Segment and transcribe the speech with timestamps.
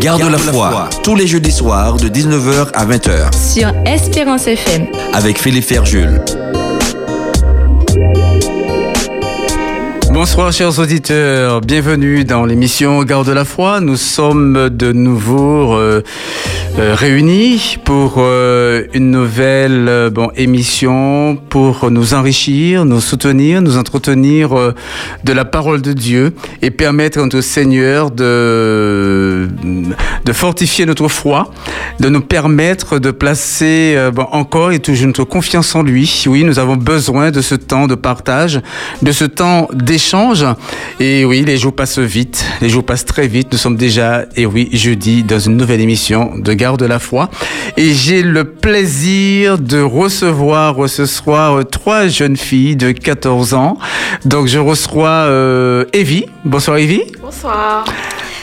[0.00, 3.30] Garde la foi, tous les jeudis soirs de 19h à 20h.
[3.36, 4.86] Sur Espérance FM.
[5.12, 6.22] Avec Philippe Ferjul.
[10.10, 13.80] Bonsoir chers auditeurs, bienvenue dans l'émission Garde la foi.
[13.80, 16.02] Nous sommes de nouveau euh,
[16.78, 24.56] euh, réunis pour euh, une nouvelle euh, émission pour nous enrichir, nous soutenir, nous entretenir
[24.56, 24.74] euh,
[25.24, 26.32] de la parole de Dieu
[26.62, 29.48] et permettre notre Seigneur de,
[30.24, 31.50] de fortifier notre foi,
[32.00, 33.98] de nous permettre de placer
[34.30, 36.24] encore et toujours notre confiance en lui.
[36.26, 38.60] Oui, nous avons besoin de ce temps de partage,
[39.02, 40.44] de ce temps d'échange.
[41.00, 43.48] Et oui, les jours passent vite, les jours passent très vite.
[43.52, 47.28] Nous sommes déjà, et oui, jeudi, dans une nouvelle émission de Garde la foi.
[47.76, 53.78] Et j'ai le plaisir de recevoir ce soir euh, trois jeunes filles de 14 ans.
[54.24, 56.26] Donc je reçois euh, Evie.
[56.44, 57.02] Bonsoir Evie.
[57.20, 57.84] Bonsoir.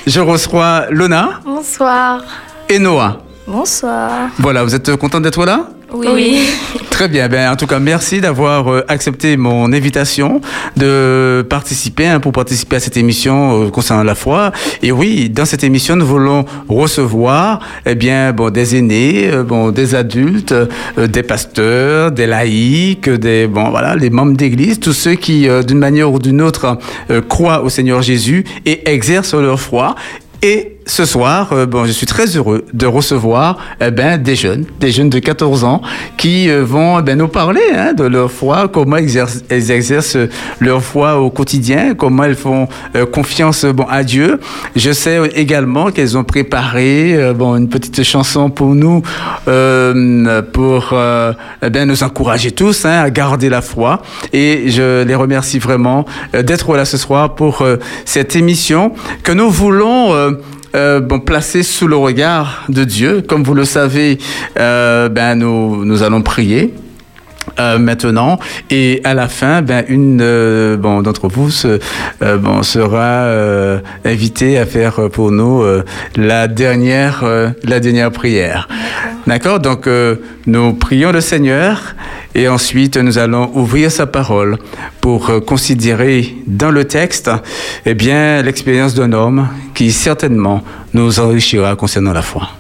[0.06, 2.22] Je reçois Lona Bonsoir.
[2.68, 3.20] et Noah.
[3.48, 4.12] Bonsoir.
[4.38, 5.70] Voilà, vous êtes contente d'être là?
[5.94, 6.48] Oui.
[6.90, 7.30] Très bien.
[7.30, 10.42] Ben, en tout cas, merci d'avoir euh, accepté mon invitation
[10.76, 14.52] de participer, hein, pour participer à cette émission euh, concernant la foi.
[14.84, 19.72] Et oui, dans cette émission, nous voulons recevoir, eh bien, bon, des aînés, euh, bon,
[19.72, 25.16] des adultes, euh, des pasteurs, des laïcs, des, bon, voilà, les membres d'église, tous ceux
[25.16, 26.78] qui, d'une manière ou d'une autre,
[27.28, 29.96] croient au Seigneur Jésus et exercent leur foi.
[30.42, 34.66] Et ce soir, euh, bon, je suis très heureux de recevoir eh ben, des jeunes,
[34.80, 35.82] des jeunes de 14 ans
[36.18, 40.18] qui euh, vont eh ben, nous parler hein, de leur foi, comment elles exercent
[40.60, 44.40] leur foi au quotidien, comment elles font euh, confiance bon, à Dieu.
[44.76, 49.04] Je sais également qu'elles ont préparé euh, bon, une petite chanson pour nous,
[49.48, 54.02] euh, pour euh, eh ben, nous encourager tous hein, à garder la foi.
[54.34, 58.94] Et je les remercie vraiment euh, d'être là ce soir pour euh, cette émission
[59.24, 60.16] que nous voulons...
[60.76, 63.22] euh, bon, placé sous le regard de Dieu.
[63.22, 64.18] Comme vous le savez,
[64.58, 66.74] euh, ben, nous allons prier.
[67.60, 68.40] Euh, maintenant.
[68.70, 71.80] Et à la fin ben une euh, bon d'entre vous se,
[72.22, 75.84] euh, bon sera euh, invité à faire pour nous euh,
[76.16, 78.68] la dernière euh, la dernière prière.
[79.28, 79.60] D'accord.
[79.60, 80.16] Donc euh,
[80.48, 81.96] nous prions le Seigneur
[82.36, 84.58] et ensuite nous allons ouvrir sa parole
[85.02, 87.32] pour considérer dans le texte
[87.86, 90.64] eh bien l'expérience d'un homme qui certainement
[90.94, 92.59] nous enrichira concernant la foi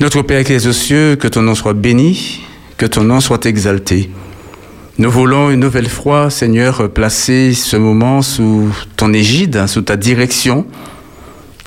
[0.00, 2.42] notre Père qui es aux cieux, que ton nom soit béni,
[2.76, 4.10] que ton nom soit exalté.
[4.98, 10.66] Nous voulons une nouvelle fois, Seigneur, placer ce moment sous ton égide, sous ta direction,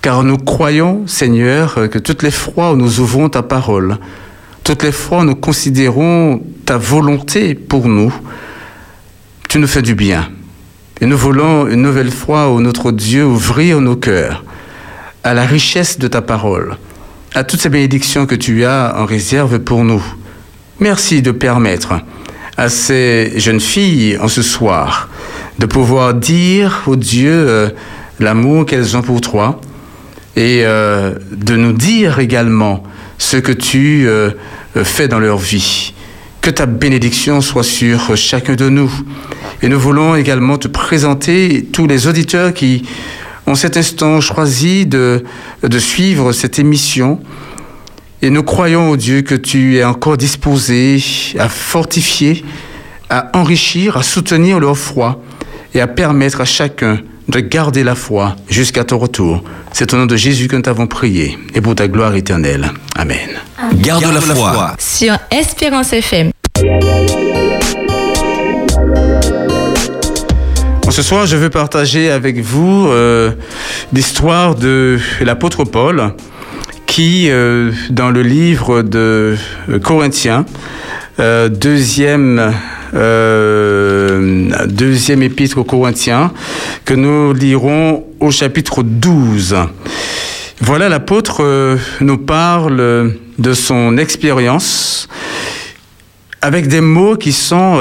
[0.01, 3.97] car nous croyons, Seigneur, que toutes les fois où nous ouvrons ta parole,
[4.63, 8.13] toutes les fois où nous considérons ta volonté pour nous,
[9.47, 10.29] tu nous fais du bien.
[11.01, 14.43] Et nous voulons une nouvelle fois, ô notre Dieu, ouvrir nos cœurs
[15.23, 16.77] à la richesse de ta parole
[17.33, 20.03] à toutes ces bénédictions que tu as en réserve pour nous.
[20.79, 21.93] Merci de permettre
[22.57, 25.09] à ces jeunes filles en ce soir
[25.59, 27.69] de pouvoir dire au Dieu euh,
[28.19, 29.59] l'amour qu'elles ont pour toi
[30.35, 32.83] et euh, de nous dire également
[33.17, 34.31] ce que tu euh,
[34.83, 35.93] fais dans leur vie.
[36.41, 38.91] Que ta bénédiction soit sur chacun de nous.
[39.61, 42.83] Et nous voulons également te présenter tous les auditeurs qui
[43.47, 45.23] ont cet instant choisi de,
[45.63, 47.19] de suivre cette émission.
[48.21, 51.01] Et nous croyons, au Dieu, que tu es encore disposé
[51.37, 52.43] à fortifier,
[53.09, 55.21] à enrichir, à soutenir leur foi
[55.73, 56.99] et à permettre à chacun
[57.29, 59.43] de garder la foi jusqu'à ton retour.
[59.71, 62.71] C'est au nom de Jésus que nous t'avons prié et pour ta gloire éternelle.
[62.95, 63.29] Amen.
[63.75, 64.75] Garde, la foi.
[64.79, 66.31] Sur Espérance FM.
[70.99, 73.31] Ce soir, je veux partager avec vous euh,
[73.93, 76.11] l'histoire de l'apôtre Paul
[76.87, 79.37] qui, euh, dans le livre de
[79.81, 80.45] Corinthiens,
[81.21, 82.53] euh, deuxième,
[84.67, 86.33] deuxième épître aux Corinthiens,
[86.83, 89.55] que nous lirons au chapitre 12.
[90.59, 95.07] Voilà, l'apôtre nous parle de son expérience
[96.41, 97.79] avec des mots qui sont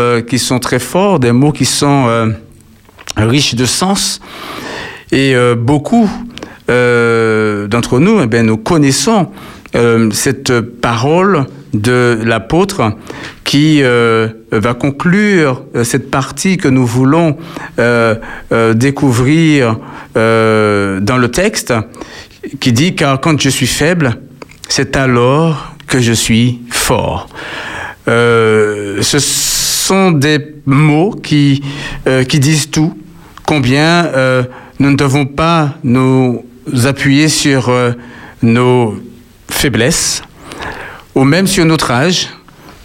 [0.63, 2.33] très forts, des mots qui sont
[3.17, 4.21] riches de sens.
[5.13, 6.11] Et euh, beaucoup
[6.71, 9.29] euh, d'entre nous, eh nous connaissons
[9.75, 12.93] euh, cette parole de l'apôtre
[13.45, 17.37] qui va conclure cette partie que nous voulons
[18.75, 19.77] découvrir
[20.15, 21.75] dans le texte,
[22.59, 24.17] qui dit car quand je suis faible,
[24.67, 27.29] c'est alors que je suis fort.
[28.07, 29.19] Ce
[29.89, 31.63] sont des mots qui,
[32.07, 32.93] euh, qui disent tout,
[33.47, 34.43] combien euh,
[34.79, 36.45] nous ne devons pas nous
[36.85, 37.93] appuyer sur euh,
[38.43, 39.03] nos
[39.49, 40.21] faiblesses
[41.15, 42.29] ou même sur notre âge,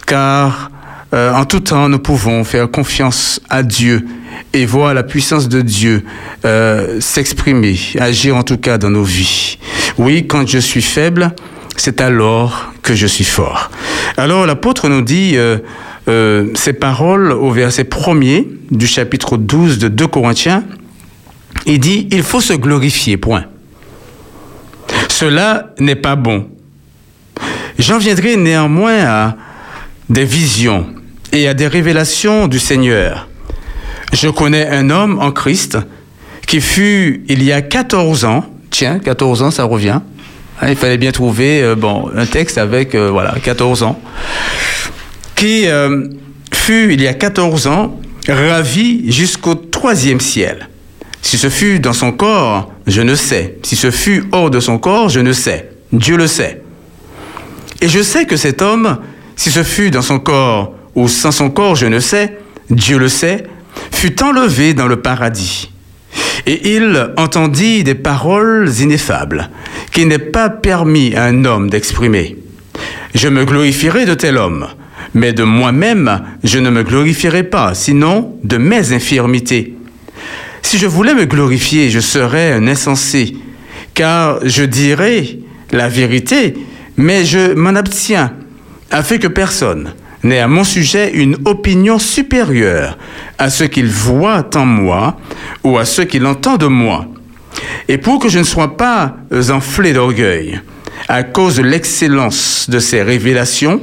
[0.06, 0.70] car
[1.12, 4.04] en tout temps, nous pouvons faire confiance à Dieu
[4.52, 6.04] et voir la puissance de Dieu
[6.98, 9.58] s'exprimer, agir en tout cas dans nos vies.
[9.96, 11.32] Oui, quand je suis faible,
[11.76, 13.70] c'est alors que je suis fort.
[14.16, 15.36] Alors l'apôtre nous dit
[16.08, 20.64] euh, ces paroles au verset premier du chapitre 12 de 2 Corinthiens.
[21.66, 23.44] Il dit, il faut se glorifier, point.
[25.08, 26.48] Cela n'est pas bon.
[27.78, 29.36] J'en viendrai néanmoins à
[30.10, 30.86] des visions
[31.32, 33.28] et à des révélations du Seigneur.
[34.12, 35.78] Je connais un homme en Christ
[36.46, 40.00] qui fut, il y a 14 ans, tiens, 14 ans, ça revient.
[40.60, 43.98] Hein, il fallait bien trouver euh, bon, un texte avec euh, voilà, 14 ans,
[45.34, 46.08] qui euh,
[46.52, 50.68] fut, il y a 14 ans, ravi jusqu'au troisième ciel.
[51.22, 53.56] Si ce fut dans son corps, je ne sais.
[53.62, 55.70] Si ce fut hors de son corps, je ne sais.
[55.92, 56.62] Dieu le sait.
[57.80, 58.98] Et je sais que cet homme,
[59.36, 62.38] si ce fut dans son corps ou sans son corps, je ne sais,
[62.70, 63.44] Dieu le sait,
[63.90, 65.70] fut enlevé dans le paradis.
[66.46, 69.50] Et il entendit des paroles ineffables
[69.92, 72.36] qu'il n'est pas permis à un homme d'exprimer.
[73.14, 74.66] Je me glorifierai de tel homme,
[75.12, 79.74] mais de moi-même je ne me glorifierai pas, sinon de mes infirmités.
[80.62, 83.36] Si je voulais me glorifier, je serais un insensé,
[83.92, 85.38] car je dirais
[85.72, 86.54] la vérité,
[86.96, 88.32] mais je m'en abstiens,
[88.90, 89.92] afin que personne
[90.22, 92.96] n'ait à mon sujet une opinion supérieure
[93.38, 95.18] à ce qu'il voit en moi
[95.62, 97.06] ou à ce qu'il entend de moi.
[97.88, 99.16] Et pour que je ne sois pas
[99.50, 100.60] enflé d'orgueil,
[101.08, 103.80] à cause de l'excellence de ces révélations,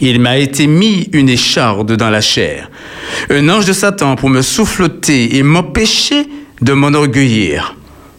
[0.00, 2.70] il m'a été mis une écharde dans la chair,
[3.30, 6.26] un ange de Satan pour me souffleter et m'empêcher
[6.60, 7.76] de m'enorgueillir.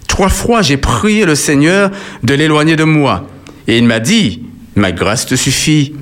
[0.08, 1.92] Trois fois j'ai prié le Seigneur
[2.24, 3.28] de l'éloigner de moi,
[3.68, 4.44] et il m'a dit,
[4.76, 5.94] ma grâce te suffit,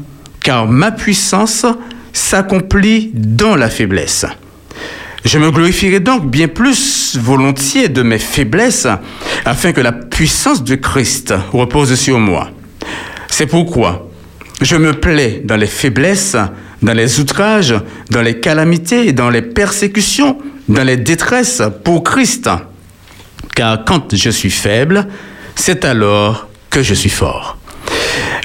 [0.41, 1.65] car ma puissance
[2.11, 4.25] s'accomplit dans la faiblesse.
[5.25, 8.87] Je me glorifierai donc bien plus volontiers de mes faiblesses,
[9.45, 12.51] afin que la puissance de Christ repose sur moi.
[13.29, 14.09] C'est pourquoi
[14.63, 16.37] je me plais dans les faiblesses,
[16.81, 17.75] dans les outrages,
[18.09, 20.37] dans les calamités, dans les persécutions,
[20.67, 22.49] dans les détresses pour Christ.
[23.55, 25.07] Car quand je suis faible,
[25.55, 27.57] c'est alors que je suis fort.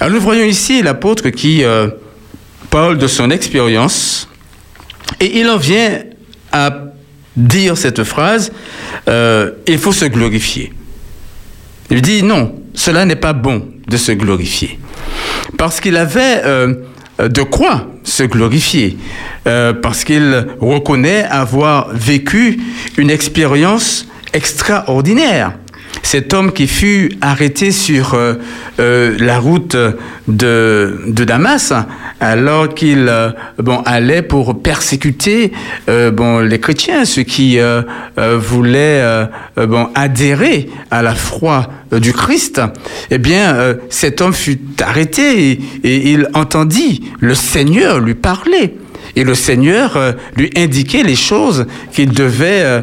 [0.01, 1.89] Alors nous voyons ici l'apôtre qui euh,
[2.71, 4.29] parle de son expérience
[5.21, 6.03] et il en vient
[6.53, 6.73] à
[7.37, 8.53] dire cette phrase,
[9.09, 10.73] euh, il faut se glorifier.
[11.91, 14.79] Il dit non, cela n'est pas bon de se glorifier.
[15.57, 16.75] Parce qu'il avait euh,
[17.19, 18.99] de quoi se glorifier,
[19.47, 22.61] euh, parce qu'il reconnaît avoir vécu
[22.97, 25.53] une expérience extraordinaire.
[26.03, 28.35] Cet homme qui fut arrêté sur euh,
[28.81, 29.77] euh, la route
[30.27, 31.73] de, Damas,
[32.21, 33.31] alors qu'il euh,
[33.85, 35.53] allait pour persécuter
[35.89, 37.59] les chrétiens, ceux qui
[38.17, 39.29] voulaient
[39.95, 42.61] adhérer à la foi du Christ,
[43.11, 48.75] eh bien, cet homme fut arrêté et, il entendit le Seigneur lui parler.
[49.17, 49.99] Et le Seigneur
[50.37, 52.83] lui indiquait les choses qu'il devait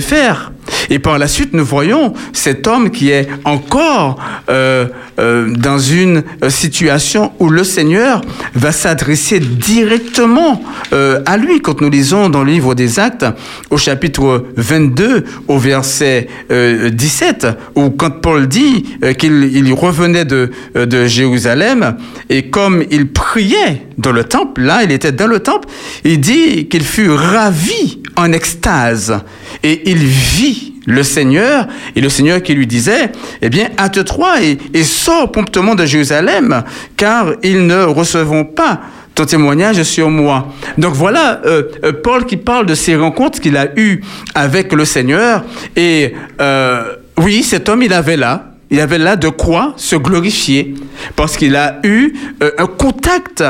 [0.00, 0.52] faire.
[0.90, 4.18] Et par la suite, nous voyons cet homme qui est encore
[4.48, 4.86] euh,
[5.18, 8.20] euh, dans une euh, situation où le Seigneur
[8.54, 11.60] va s'adresser directement euh, à lui.
[11.60, 13.26] Quand nous lisons dans le livre des Actes,
[13.70, 20.24] au chapitre 22, au verset euh, 17, où quand Paul dit euh, qu'il il revenait
[20.24, 21.96] de, euh, de Jérusalem,
[22.28, 25.68] et comme il priait dans le temple, là, il était dans le temple,
[26.04, 29.20] il dit qu'il fut ravi en extase,
[29.62, 33.10] et il vit le Seigneur, et le Seigneur qui lui disait,
[33.42, 36.62] eh bien, hâte-toi et, et sors promptement de Jérusalem,
[36.96, 38.80] car ils ne recevront pas
[39.16, 40.52] ton témoignage sur moi.
[40.78, 44.02] Donc voilà euh, euh, Paul qui parle de ces rencontres qu'il a eues
[44.34, 45.42] avec le Seigneur.
[45.74, 50.74] Et euh, oui, cet homme, il avait là, il avait là de quoi se glorifier,
[51.16, 52.12] parce qu'il a eu
[52.58, 53.42] un contact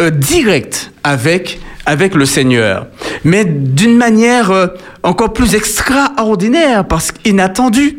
[0.00, 2.86] euh, direct avec avec le Seigneur,
[3.24, 4.68] mais d'une manière euh,
[5.02, 7.98] encore plus extraordinaire, parce qu'inattendu.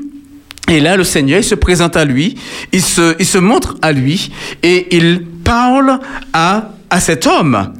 [0.69, 2.35] Et là, le Seigneur, il se présente à lui,
[2.71, 4.31] il se, il se montre à lui,
[4.63, 5.99] et il parle
[6.31, 7.73] à, à cet homme.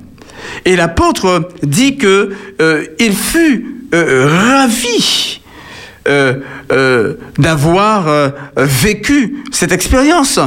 [0.65, 5.39] Et l'apôtre dit que euh, il fut euh, ravi
[6.05, 6.33] euh,
[6.73, 10.37] euh, d'avoir euh, vécu cette expérience.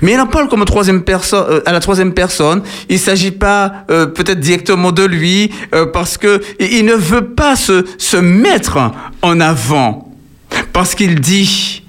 [0.00, 2.62] Mais il en parle comme troisième personne, à la troisième personne.
[2.88, 5.52] Il s'agit pas peut-être directement de lui,
[5.92, 8.78] parce que il ne veut pas se, se mettre
[9.22, 10.10] en avant.
[10.72, 11.84] parce qu'il dit,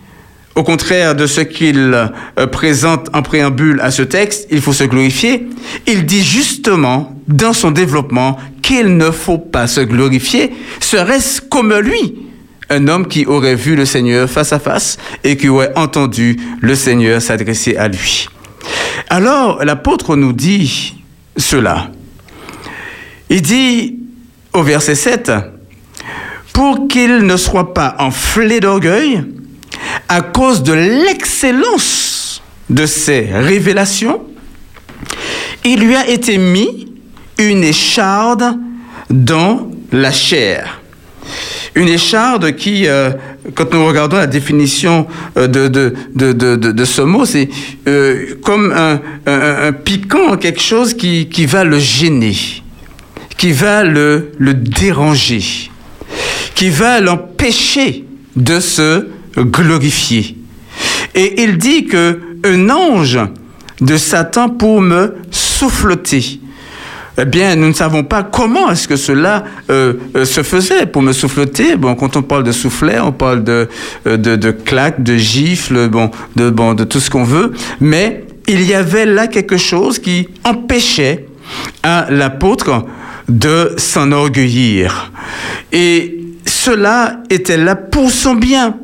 [0.54, 2.12] au contraire de ce qu'il
[2.52, 5.48] présente en préambule à ce texte, il faut se glorifier,
[5.88, 12.16] il dit justement dans son développement qu'il ne faut pas se glorifier, serait-ce comme lui,
[12.70, 16.76] un homme qui aurait vu le Seigneur face à face et qui aurait entendu le
[16.76, 18.28] Seigneur s'adresser à lui.
[19.10, 20.96] Alors l'apôtre nous dit
[21.38, 21.92] cela.
[23.30, 24.00] Il dit
[24.54, 25.32] au verset 7,
[26.54, 29.24] pour qu'il ne soit pas enflé d'orgueil
[30.08, 34.22] à cause de l'excellence de ses révélations,
[35.66, 36.94] il lui a été mis
[37.38, 38.58] une écharde
[39.10, 40.82] dans la chair.
[41.76, 43.12] Une écharde qui, euh,
[43.54, 45.94] quand nous regardons la définition euh, de, de,
[46.56, 47.50] de, ce mot, c'est
[47.88, 52.36] euh, comme un, piquant, quelque chose qui, va le gêner,
[53.38, 55.70] qui va le, le déranger,
[56.56, 58.06] qui va l'empêcher
[58.38, 60.38] de se glorifier.
[61.14, 63.20] Et il dit que un ange
[63.82, 66.40] de Satan pour me souffleter
[67.18, 71.02] eh bien, nous ne savons pas comment est-ce que cela euh, euh, se faisait pour
[71.02, 71.78] me souffleter.
[71.78, 73.70] Bon, quand on parle de soufflet, on parle de,
[74.06, 77.54] euh, de, de claques, de gifles, bon, de, bon, de tout ce qu'on veut.
[77.80, 81.26] Mais il y avait là quelque chose qui empêchait
[81.84, 82.86] à l'apôtre
[83.30, 85.12] de s'enorgueillir.
[85.72, 88.76] Et cela était là pour son bien.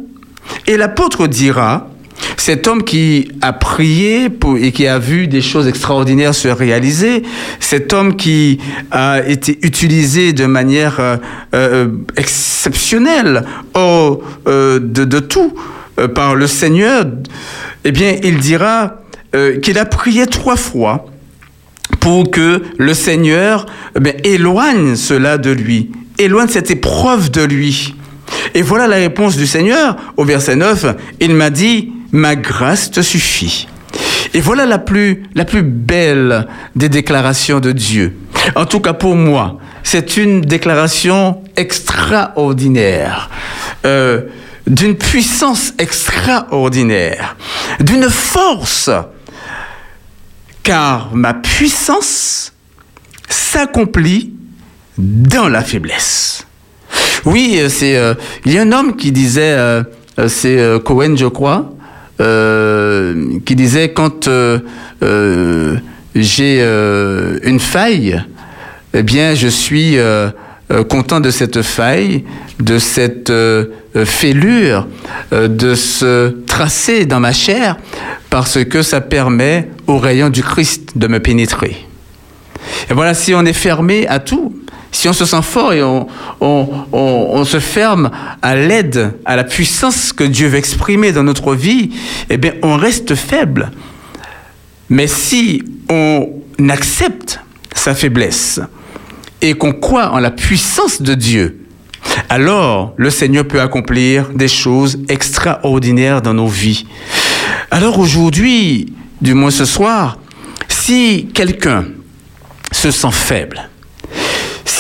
[0.68, 1.90] Et l'apôtre dira,
[2.38, 7.24] cet homme qui a prié et qui a vu des choses extraordinaires se réaliser,
[7.60, 8.60] cet homme qui
[8.92, 11.18] a été utilisé de manière euh,
[11.54, 11.88] euh,
[12.18, 15.54] exceptionnelle, hors euh, de, tout,
[16.16, 17.06] par le Seigneur,
[17.84, 18.98] eh bien, il dira
[19.62, 21.06] qu'il a prié trois fois
[22.00, 27.96] pour que le Seigneur eh éloigne cela de lui, éloigne cette épreuve de lui.
[28.54, 30.86] Et voilà la réponse du Seigneur au verset 9.
[31.20, 33.68] Il m'a dit, ma grâce te suffit.
[34.34, 38.18] Et voilà la plus, la plus belle des déclarations de Dieu.
[38.56, 43.30] En tout cas pour moi, c'est une déclaration extraordinaire,
[43.86, 44.22] euh,
[44.68, 47.36] d'une puissance extraordinaire,
[47.80, 48.90] d'une force,
[50.64, 52.54] car ma puissance
[53.28, 54.34] s'accomplit
[54.98, 56.46] dans la faiblesse.
[57.26, 58.14] Oui, c'est euh,
[58.46, 59.84] il y a un homme qui disait, euh,
[60.28, 61.74] c'est euh, Cohen, je crois,
[62.22, 64.30] euh, qui disait quand
[66.16, 66.62] j'ai
[67.44, 68.24] une faille,
[68.94, 69.98] eh bien, je suis
[70.90, 72.24] content de cette faille,
[72.60, 73.34] de cette
[74.06, 74.88] fêlure,
[75.32, 77.78] de se tracer dans ma chair,
[78.30, 81.86] parce que ça permet au rayon du Christ de me pénétrer.
[82.90, 84.54] Et voilà, si on est fermé à tout,
[84.92, 90.24] si on se sent fort et on, se ferme à l'aide, à la puissance que
[90.24, 91.92] Dieu veut exprimer dans notre vie,
[92.30, 93.72] eh bien, on reste faible.
[94.90, 96.30] Mais si on
[96.70, 97.40] accepte
[97.74, 98.60] sa faiblesse
[99.42, 101.66] et qu'on croit en la puissance de Dieu,
[102.30, 106.86] alors le Seigneur peut accomplir des choses extraordinaires dans nos vies.
[107.72, 110.18] Alors aujourd'hui, du moins ce soir,
[110.68, 111.86] si quelqu'un
[112.72, 113.70] se sent faible,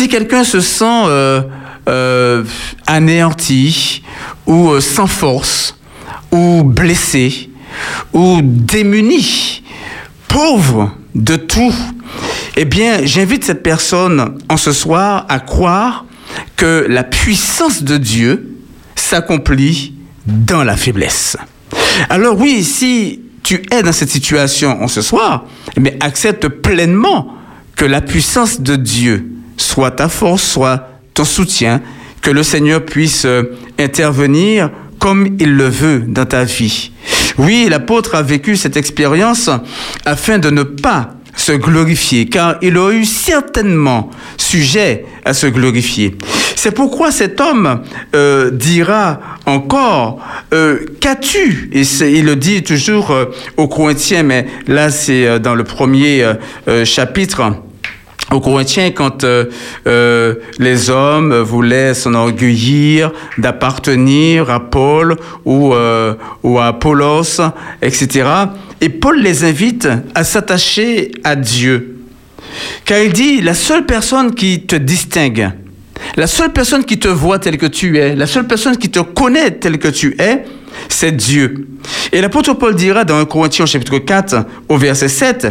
[0.01, 1.43] si quelqu'un se sent euh,
[1.88, 2.43] euh,
[2.88, 4.01] anéanti
[4.48, 5.77] ou euh, sans force
[6.31, 7.51] ou blessé
[8.12, 9.62] ou démuni,
[10.27, 11.75] pauvre de tout,
[12.58, 16.05] eh bien, j'invite cette personne en ce soir à croire
[16.55, 18.58] que la puissance de Dieu
[18.96, 19.93] s'accomplit
[20.25, 21.38] dans la faiblesse.
[22.10, 25.46] Alors oui, si tu es dans cette situation en ce soir,
[25.77, 27.36] eh bien, accepte pleinement
[27.75, 29.27] que la puissance de Dieu
[29.62, 31.82] soit ta force, soit ton soutien,
[32.22, 33.25] que le Seigneur puisse
[33.80, 36.91] intervenir comme il le veut dans ta vie.
[37.38, 39.50] Oui, l'apôtre a vécu cette expérience
[40.06, 46.15] afin de ne pas se glorifier, car il a eu certainement sujet à se glorifier.
[46.56, 47.82] C'est pourquoi cet homme
[48.13, 50.20] euh, dira encore,
[50.53, 51.72] euh, qu'as-tu?
[51.74, 53.25] Il le dit toujours euh,
[53.58, 56.24] aux Corinthiens, mais là c'est dans le premier
[56.84, 57.53] chapitre
[58.31, 59.45] aux Corinthiens, quand euh,
[59.88, 67.41] euh, les hommes voulaient s'enorgueillir d'appartenir à Paul ou, euh, ou à Apollos,
[67.81, 68.29] etc.
[68.79, 71.97] Et Paul les invite à s'attacher à Dieu.
[72.85, 75.51] Car il dit, la seule personne qui te distingue,
[76.17, 79.00] la seule personne qui te voit tel que tu es, la seule personne qui te
[79.00, 80.43] connaît tel que tu es,
[80.89, 81.67] c'est Dieu.
[82.11, 85.47] Et l'apôtre Paul dira dans 1 Corinthiens chapitre 4 au verset 7,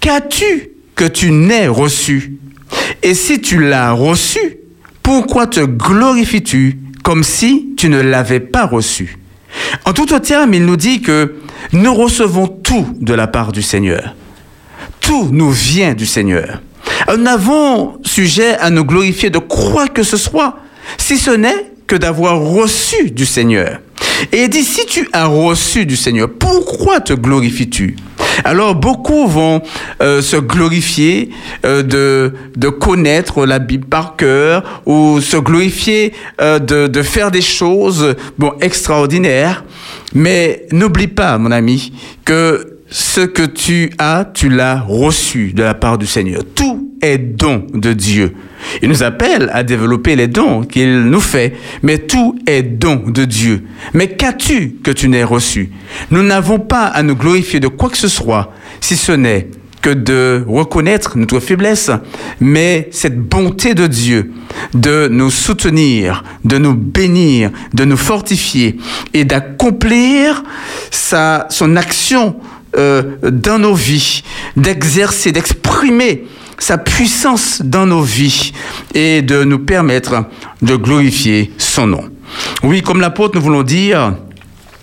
[0.00, 2.34] Qu'as-tu que tu n'aies reçu.
[3.04, 4.58] Et si tu l'as reçu,
[5.02, 9.16] pourquoi te glorifies-tu comme si tu ne l'avais pas reçu?
[9.84, 11.36] En tout terme, il nous dit que
[11.72, 14.16] nous recevons tout de la part du Seigneur.
[15.00, 16.60] Tout nous vient du Seigneur.
[17.08, 20.56] Nous n'avons sujet à nous glorifier de quoi que ce soit,
[20.98, 23.80] si ce n'est que d'avoir reçu du Seigneur.
[24.32, 27.94] Et il dit, si tu as reçu du Seigneur, pourquoi te glorifies-tu?
[28.44, 29.62] Alors beaucoup vont
[30.00, 31.30] euh, se glorifier
[31.64, 37.30] euh, de, de connaître la Bible par cœur ou se glorifier euh, de, de faire
[37.30, 39.64] des choses bon, extraordinaires.
[40.14, 41.92] Mais n'oublie pas, mon ami,
[42.24, 46.42] que ce que tu as, tu l'as reçu de la part du Seigneur.
[46.54, 48.34] Tout est don de Dieu.
[48.82, 53.24] Il nous appelle à développer les dons qu'il nous fait, mais tout est don de
[53.24, 53.64] Dieu.
[53.94, 55.70] Mais qu'as-tu que tu n'aies reçu?
[56.10, 59.48] Nous n'avons pas à nous glorifier de quoi que ce soit, si ce n'est
[59.80, 61.90] que de reconnaître notre faiblesse,
[62.40, 64.32] mais cette bonté de Dieu
[64.74, 68.76] de nous soutenir, de nous bénir, de nous fortifier
[69.14, 70.42] et d'accomplir
[70.90, 72.36] sa, son action
[72.76, 74.22] euh, dans nos vies,
[74.56, 76.26] d'exercer, d'exprimer
[76.58, 78.52] sa puissance dans nos vies
[78.94, 80.24] et de nous permettre
[80.60, 82.10] de glorifier son nom.
[82.62, 84.14] Oui, comme l'apôtre, nous voulons dire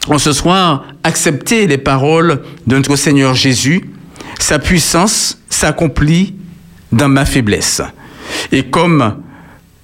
[0.07, 3.89] en ce soir, accepter les paroles de notre Seigneur Jésus,
[4.39, 6.35] sa puissance s'accomplit
[6.91, 7.81] dans ma faiblesse.
[8.51, 9.15] Et comme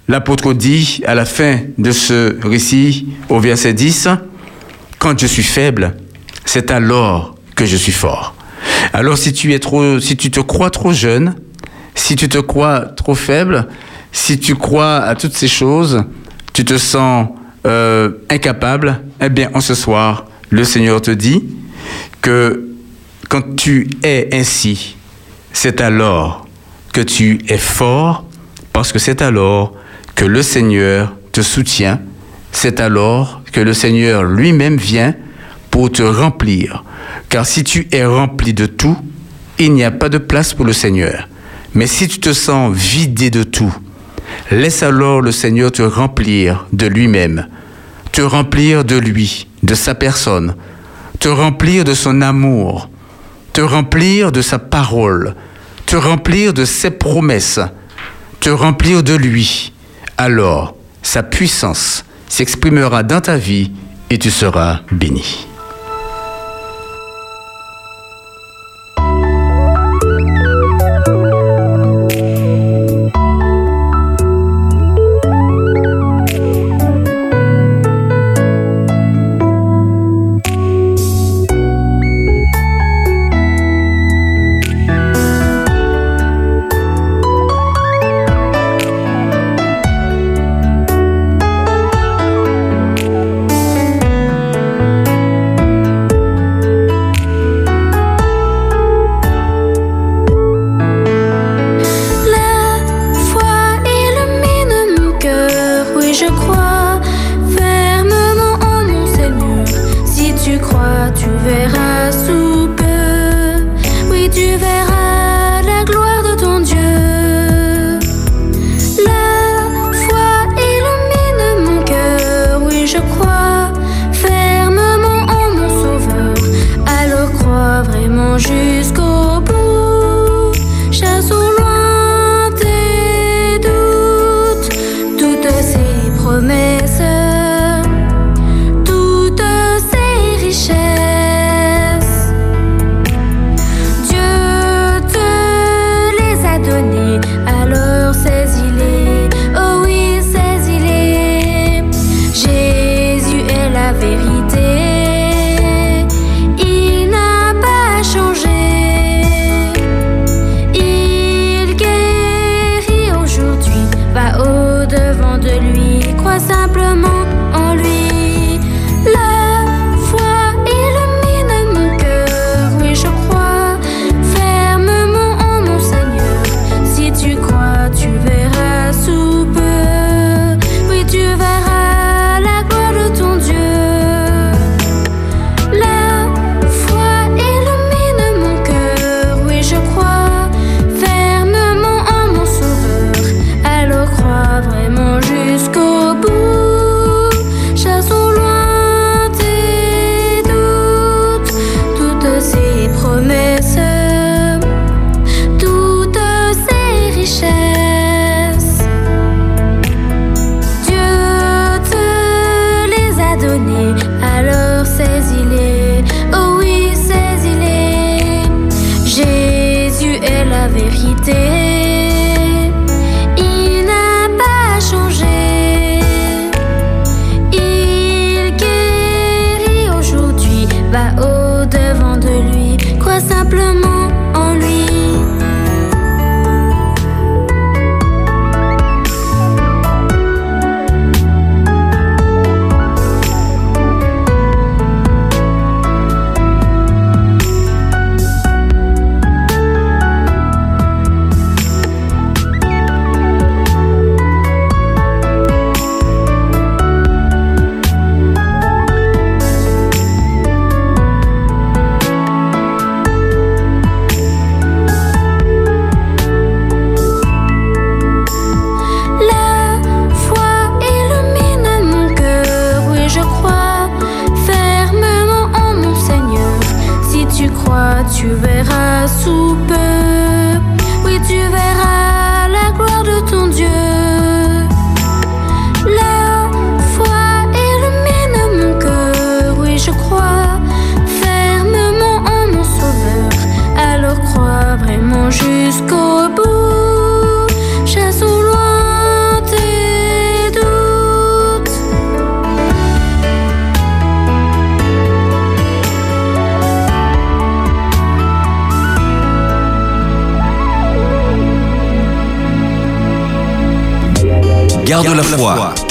[0.08, 4.10] l'apôtre dit à la fin de ce récit au verset 10,
[5.00, 5.96] quand je suis faible,
[6.46, 8.34] c'est alors que je suis fort.
[8.92, 11.36] Alors si tu es trop, si tu te crois trop jeune,
[11.94, 13.68] si tu te crois trop faible,
[14.12, 16.04] si tu crois à toutes ces choses,
[16.54, 17.28] tu te sens
[17.68, 21.44] euh, incapable, eh bien, en ce soir, le Seigneur te dit
[22.24, 22.68] que
[23.30, 24.96] quand tu es ainsi,
[25.54, 26.48] c'est alors
[26.94, 28.26] que tu es fort,
[28.74, 29.76] parce que c'est alors
[30.16, 32.00] que le Seigneur te soutient,
[32.52, 35.14] c'est alors que le Seigneur lui-même vient
[35.72, 36.84] pour te remplir.
[37.30, 38.98] Car si tu es rempli de tout,
[39.58, 41.28] il n'y a pas de place pour le Seigneur.
[41.74, 43.74] Mais si tu te sens vidé de tout,
[44.52, 47.48] laisse alors le Seigneur te remplir de lui-même,
[48.12, 50.56] te remplir de lui, de sa personne,
[51.20, 52.90] te remplir de son amour,
[53.54, 55.36] te remplir de sa parole,
[55.86, 57.60] te remplir de ses promesses,
[58.40, 59.74] te remplir de lui.
[60.18, 63.72] Alors, sa puissance s'exprimera dans ta vie
[64.10, 65.48] et tu seras béni.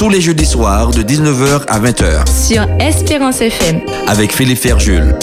[0.01, 3.81] Tous les jeudis soirs de 19h à 20h Sur Espérance FM.
[4.07, 5.15] avec Philippe Ferjul.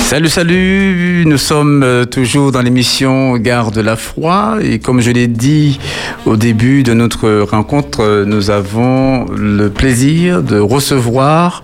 [0.00, 5.28] Salut, salut, nous sommes euh, toujours dans l'émission Garde la foi et comme je l'ai
[5.28, 5.80] dit
[6.26, 11.62] au début de notre rencontre, euh, nous avons le plaisir de recevoir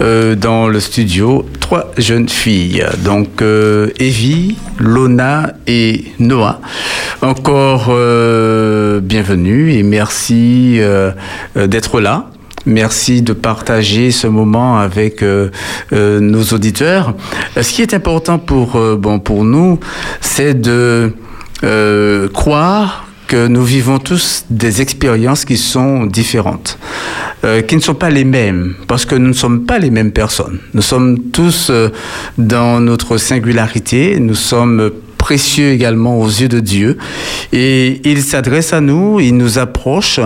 [0.00, 6.60] euh, dans le studio trois jeunes filles, donc euh, Evie, Lona et Noah.
[7.24, 11.10] Encore euh, bienvenue et merci euh,
[11.56, 12.28] euh, d'être là.
[12.66, 15.22] Merci de partager ce moment avec
[15.92, 17.14] nos auditeurs.
[17.60, 19.78] Ce qui est important pour, bon, pour nous,
[20.22, 21.12] c'est de
[22.32, 26.78] croire que nous vivons tous des expériences qui sont différentes,
[27.68, 30.58] qui ne sont pas les mêmes, parce que nous ne sommes pas les mêmes personnes.
[30.72, 31.70] Nous sommes tous
[32.38, 34.90] dans notre singularité, nous sommes
[35.24, 36.98] précieux également aux yeux de Dieu.
[37.50, 40.20] Et il s'adresse à nous, il nous approche,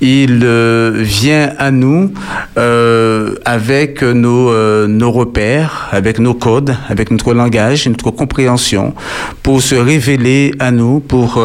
[0.00, 2.12] il euh, vient à nous
[2.56, 8.94] euh, avec nos, euh, nos repères, avec nos codes, avec notre langage, notre compréhension,
[9.42, 11.42] pour se révéler à nous, pour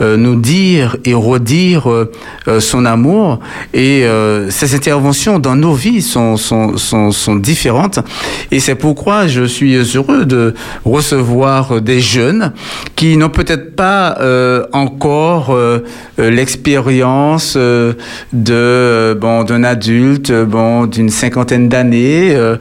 [0.00, 1.88] nous dire et redire
[2.58, 3.40] son amour.
[3.74, 4.04] Et
[4.50, 8.00] ces interventions dans nos vies sont, sont, sont, sont différentes.
[8.50, 12.52] Et c'est pourquoi je suis heureux de recevoir des jeunes
[12.96, 15.80] qui n'ont peut-être pas euh, encore euh,
[16.18, 17.87] l'expérience euh,
[18.32, 22.56] de euh, d'un adulte euh, bon d'une cinquantaine d'années euh,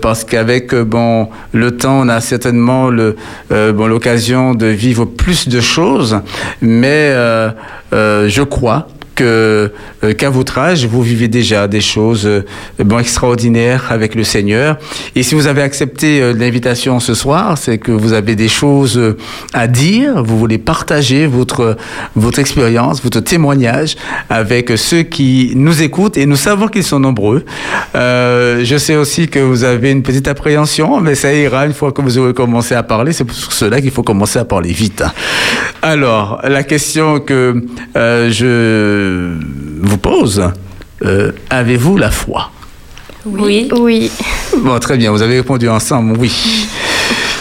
[0.00, 6.20] parce qu'avec bon le temps on a certainement bon l'occasion de vivre plus de choses.
[6.60, 7.12] Mais
[7.92, 8.88] je crois
[9.24, 9.68] euh,
[10.16, 14.78] qu'à votre âge, vous vivez déjà des choses euh, extraordinaires avec le Seigneur.
[15.14, 19.00] Et si vous avez accepté euh, l'invitation ce soir, c'est que vous avez des choses
[19.52, 21.76] à dire, vous voulez partager votre,
[22.16, 23.96] votre expérience, votre témoignage
[24.30, 27.44] avec ceux qui nous écoutent et nous savons qu'ils sont nombreux.
[27.94, 32.02] Je sais aussi que vous avez une petite appréhension, mais ça ira une fois que
[32.02, 33.12] vous aurez commencé à parler.
[33.12, 35.02] C'est pour cela qu'il faut commencer à parler vite.
[35.82, 37.62] Alors, la question que
[37.94, 39.07] je
[39.80, 40.50] vous pose,
[41.04, 42.50] euh, avez-vous la foi?
[43.26, 43.68] Oui.
[43.76, 44.10] Oui.
[44.58, 46.32] Bon, très bien, vous avez répondu ensemble, oui.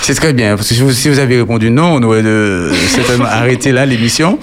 [0.02, 2.70] C'est très bien, parce que si vous, si vous avez répondu non, on aurait de,
[2.88, 4.40] certainement arrêté là l'émission.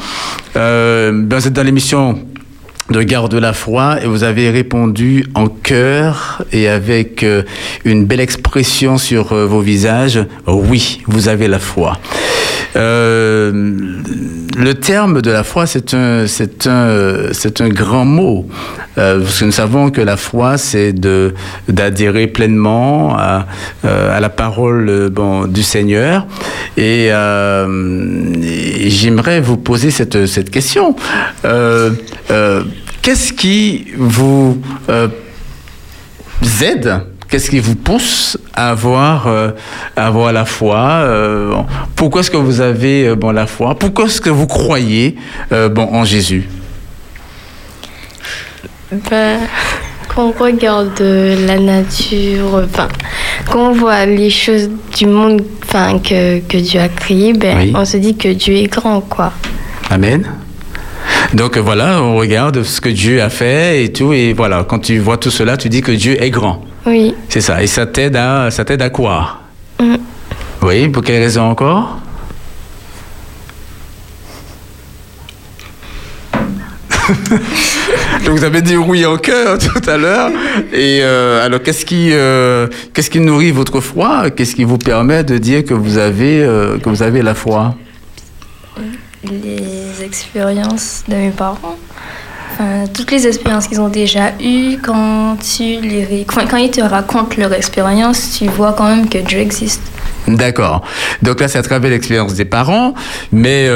[0.56, 2.18] Euh, ben, vous êtes dans l'émission
[2.90, 7.42] de Garde de la foi et vous avez répondu en cœur et avec euh,
[7.84, 10.20] une belle expression sur euh, vos visages.
[10.46, 11.98] Oui, vous avez la foi.
[12.76, 13.52] Euh,
[14.56, 18.46] le terme de la foi, c'est un, c'est un, c'est un grand mot.
[18.96, 21.34] Euh, parce que nous savons que la foi, c'est de,
[21.68, 23.46] d'adhérer pleinement à,
[23.84, 26.26] euh, à la parole euh, bon, du Seigneur.
[26.76, 30.94] Et, euh, et j'aimerais vous poser cette, cette question.
[31.44, 31.90] Euh,
[32.30, 32.62] euh,
[33.02, 35.08] qu'est-ce qui vous euh,
[36.62, 37.00] aide
[37.34, 39.50] Qu'est-ce qui vous pousse à avoir, euh,
[39.96, 41.52] à avoir la foi euh,
[41.96, 43.74] Pourquoi est-ce que vous avez euh, bon, la foi?
[43.76, 45.16] Pourquoi est-ce que vous croyez
[45.50, 46.48] bon, en Jésus?
[49.10, 49.40] Ben,
[50.06, 52.86] quand on regarde la nature, enfin,
[53.50, 57.84] quand on voit les choses du monde enfin, que, que Dieu a créé, ben, on
[57.84, 59.32] se dit que Dieu est grand, quoi.
[59.90, 60.24] Amen.
[61.32, 65.00] Donc voilà, on regarde ce que Dieu a fait et tout, et voilà, quand tu
[65.00, 66.62] vois tout cela, tu dis que Dieu est grand.
[66.86, 67.14] Oui.
[67.28, 69.42] C'est ça, et ça t'aide à, ça t'aide à croire.
[69.80, 69.96] Mm.
[70.62, 71.98] Oui, pour quelle raison encore?
[78.24, 80.30] Vous avez dit oui en cœur tout à l'heure.
[80.72, 84.30] Et euh, alors, qu'est-ce qui, euh, qu'est-ce qui nourrit votre foi?
[84.30, 87.74] Qu'est-ce qui vous permet de dire que vous avez, euh, que vous avez la foi?
[89.24, 91.76] Les expériences de mes parents.
[92.92, 97.52] Toutes les expériences qu'ils ont déjà eues, quand, tu les, quand ils te racontent leur
[97.52, 99.82] expérience, tu vois quand même que Dieu existe.
[100.26, 100.82] D'accord.
[101.22, 102.94] Donc là, c'est à travers l'expérience des parents.
[103.32, 103.68] Mais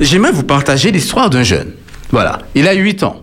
[0.00, 1.72] j'aimerais vous partager l'histoire d'un jeune.
[2.10, 2.40] Voilà.
[2.54, 3.20] Il a 8 ans.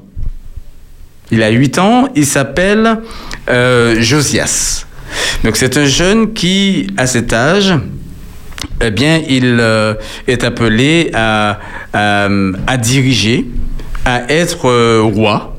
[1.32, 2.10] Il a 8 ans.
[2.16, 3.00] Il s'appelle
[3.50, 4.86] euh, Josias.
[5.44, 7.74] Donc c'est un jeune qui, à cet âge,
[8.82, 9.94] eh bien, il euh,
[10.28, 11.60] est appelé à,
[11.94, 13.46] à, diriger,
[14.08, 15.54] à être euh, roi.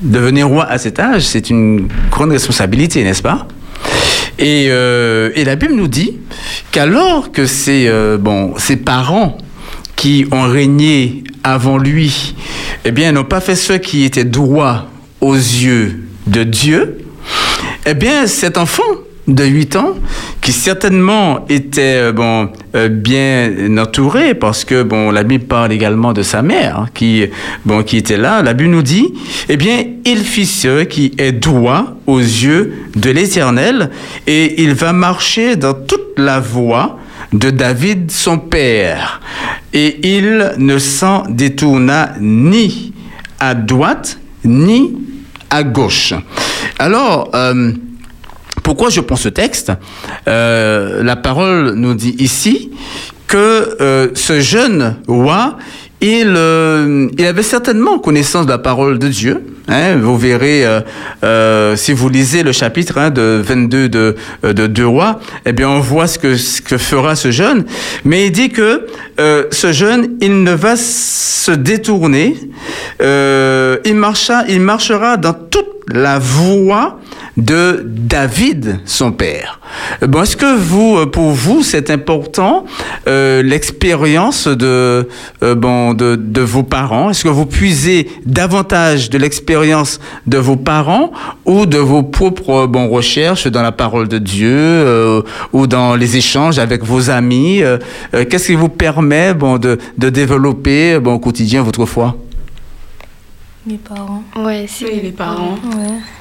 [0.00, 3.48] Devenir roi à cet âge, c'est une grande responsabilité, n'est-ce pas?
[4.38, 6.18] Et, et, la Bible nous dit
[6.70, 9.38] qu'alors que ses, bon, ses parents
[9.96, 12.34] qui ont régné avant lui,
[12.84, 14.90] eh bien, n'ont pas fait ce qui était droit
[15.22, 16.98] aux yeux de Dieu,
[17.86, 18.82] eh bien, cet enfant
[19.28, 19.94] de 8 ans,
[20.40, 26.12] qui certainement était euh, bon, euh, bien entouré, parce que bon, la Bible parle également
[26.12, 27.24] de sa mère, hein, qui,
[27.64, 28.42] bon, qui était là.
[28.42, 29.12] La Bible nous dit,
[29.48, 33.90] eh bien, il fit ce qui est droit aux yeux de l'Éternel,
[34.26, 36.98] et il va marcher dans toute la voie
[37.32, 39.20] de David son père,
[39.72, 42.92] et il ne s'en détourna ni
[43.40, 44.94] à droite ni
[45.50, 46.14] à gauche.
[46.78, 47.72] Alors, euh,
[48.66, 49.72] pourquoi je prends ce texte
[50.28, 52.70] euh, La parole nous dit ici
[53.26, 55.56] que euh, ce jeune roi,
[56.00, 56.36] il,
[57.16, 60.80] il avait certainement connaissance de la parole de Dieu, Hein, vous verrez, euh,
[61.24, 65.52] euh, si vous lisez le chapitre hein, de 22 de, euh, de Deux Rois, eh
[65.52, 67.64] bien, on voit ce que, ce que fera ce jeune.
[68.04, 68.86] Mais il dit que
[69.18, 72.36] ce jeune, il ne va se détourner.
[73.00, 76.98] il, marcha, il marchera dans toute la voie
[77.36, 79.60] de David, son père.
[80.02, 82.64] Bon, est-ce que vous, euh, pour vous, c'est important
[83.06, 85.08] euh, l'expérience de,
[85.42, 87.10] euh, bon, de, de, vos parents?
[87.10, 91.12] Est-ce que vous puisez davantage de l'expérience de vos parents
[91.44, 95.22] ou de vos propres bon, recherches dans la parole de Dieu
[95.52, 97.62] ou dans les échanges avec vos amis?
[98.12, 102.16] Qu'est-ce qui vous permet bon, de, de développer bon, au quotidien votre foi?
[103.66, 104.22] Mes parents.
[104.36, 105.56] Ouais, c'est les parents.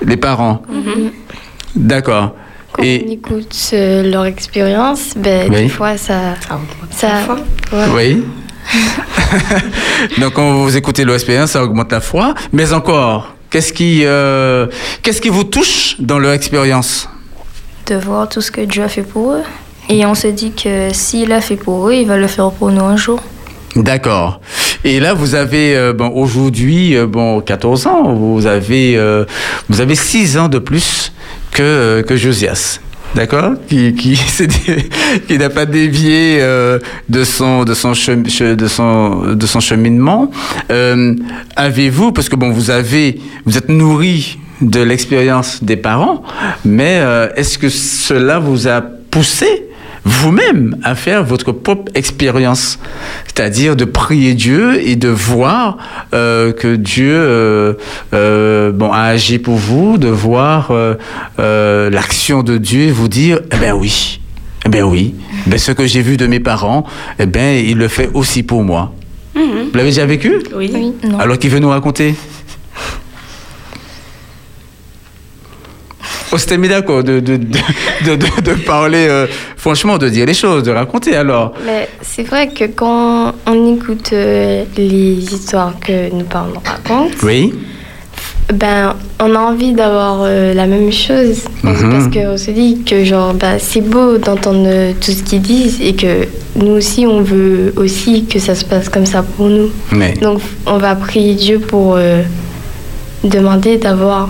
[0.01, 0.61] Les parents.
[0.67, 1.11] Mhm.
[1.75, 2.35] D'accord.
[2.73, 3.05] Quand Et...
[3.07, 6.33] on écoute euh, leur expérience, ben, des fois, ça...
[6.49, 6.59] Ah,
[6.91, 7.21] ça
[7.93, 8.23] Oui.
[10.19, 12.33] Donc, quand vous écoutez leur expérience, ça augmente la foi.
[12.51, 14.67] Mais encore, qu'est-ce qui, euh,
[15.01, 17.07] qu'est-ce qui vous touche dans leur expérience?
[17.87, 19.43] De voir tout ce que Dieu a fait pour eux.
[19.87, 22.71] Et on se dit que s'il a fait pour eux, il va le faire pour
[22.71, 23.21] nous un jour.
[23.75, 24.39] D'accord.
[24.85, 28.13] Et là, vous avez euh, bon, aujourd'hui euh, bon 14 ans.
[28.13, 29.25] Vous avez euh,
[29.67, 31.11] vous avez 6 ans de plus
[31.51, 32.79] que que Josias.
[33.15, 34.17] D'accord Qui qui,
[35.27, 36.41] qui n'a pas dévié
[37.09, 40.31] de son de son de son de son cheminement.
[41.55, 46.23] Avez-vous parce que bon vous avez vous êtes nourri de l'expérience des parents,
[46.65, 47.01] mais
[47.37, 49.65] est-ce que cela vous a poussé
[50.05, 52.79] vous-même à faire votre propre expérience,
[53.25, 55.77] c'est-à-dire de prier Dieu et de voir
[56.13, 57.73] euh, que Dieu euh,
[58.13, 60.71] euh, bon, a agi pour vous, de voir
[61.37, 64.21] l'action de Dieu et vous dire, eh bien oui,
[64.65, 65.15] eh bien oui,
[65.47, 66.85] ben, ce que j'ai vu de mes parents,
[67.19, 68.93] eh bien, il le fait aussi pour moi.
[69.35, 69.69] Mhm.
[69.71, 70.35] Vous l'avez déjà vécu?
[70.55, 70.71] Oui.
[70.73, 70.93] oui.
[71.19, 72.15] Alors qui veut nous raconter?
[76.31, 80.63] On s'était mis d'accord de, de, de, de, parler, euh, franchement, de dire les choses,
[80.63, 81.53] de raconter alors.
[81.65, 87.15] Mais c'est vrai que quand on écoute euh, les histoires que nos parents nous racontent,
[87.23, 87.53] oui.
[88.53, 91.43] ben, on a envie d'avoir euh, la même chose.
[91.63, 91.91] Mhm.
[91.91, 95.95] Parce qu'on se dit que genre, ben, c'est beau d'entendre tout ce qu'ils disent et
[95.95, 99.69] que nous aussi, on veut aussi que ça se passe comme ça pour nous.
[100.21, 101.97] Donc, on va prier Dieu pour
[103.23, 104.29] demander d'avoir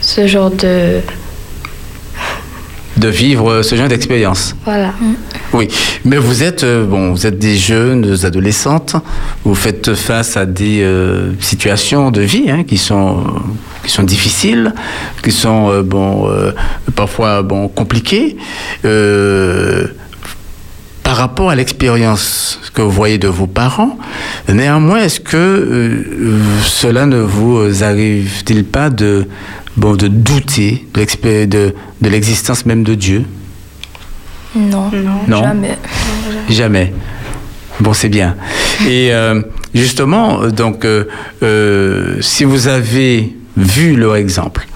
[0.00, 1.00] ce genre de...
[2.96, 4.54] De vivre ce genre d'expérience.
[4.64, 4.92] Voilà.
[5.54, 5.68] Oui,
[6.04, 8.94] mais vous êtes, euh, bon, vous êtes des jeunes adolescentes,
[9.42, 13.24] vous faites face à des euh, situations de vie hein, qui, sont,
[13.84, 14.74] qui sont difficiles,
[15.22, 16.52] qui sont euh, bon, euh,
[16.94, 18.36] parfois bon, compliquées.
[21.02, 23.98] Par rapport à l'expérience que vous voyez de vos parents,
[24.48, 26.04] néanmoins, est-ce que
[26.62, 29.26] cela ne vous arrive-t-il pas de,
[29.80, 33.24] bon, de douter de l'expé- de, de l'existence même de Dieu
[34.54, 34.90] Non,
[35.26, 35.42] Non.
[35.42, 35.78] jamais.
[36.48, 36.92] Jamais.
[37.80, 38.36] Bon, c'est bien.
[38.86, 39.40] Et euh,
[39.74, 41.04] justement, euh, donc, euh,
[41.42, 44.66] euh, si vous avez vu leur exemple.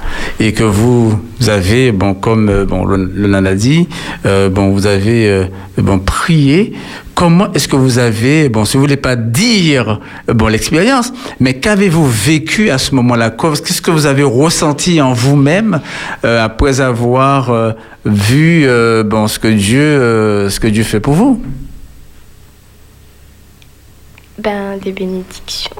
[0.40, 3.88] Et que vous avez, bon, comme euh, bon, le, dit,
[4.26, 5.44] euh, bon, vous avez euh,
[5.78, 6.72] bon, prié,
[7.14, 12.08] comment est-ce que vous avez, bon, si vous voulez pas dire bon, l'expérience, mais qu'avez-vous
[12.08, 13.30] vécu à ce moment-là?
[13.30, 15.80] Qu'est-ce que vous avez ressenti en vous-même
[16.22, 18.66] après avoir vu
[19.04, 21.42] bon, ce, que Dieu, ce que Dieu fait pour vous?
[24.38, 25.70] Ben, des bénédictions.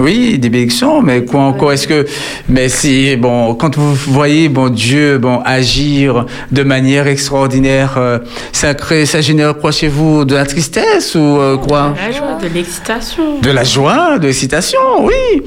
[0.00, 2.04] Oui, des bénédictions, mais quoi encore Est-ce que,
[2.48, 8.18] mais si bon, quand vous voyez bon Dieu bon agir de manière extraordinaire, euh,
[8.50, 12.38] ça crée, ça génère quoi chez vous De la tristesse ou euh, quoi La joie,
[12.42, 13.38] de l'excitation.
[13.40, 15.42] De la joie, de l'excitation, oui.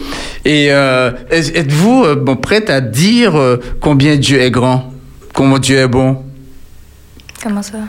[0.45, 4.93] Et euh, êtes-vous euh, bon prête à dire euh, combien Dieu est grand,
[5.33, 6.23] combien Dieu est bon?
[7.43, 7.79] Comment ça?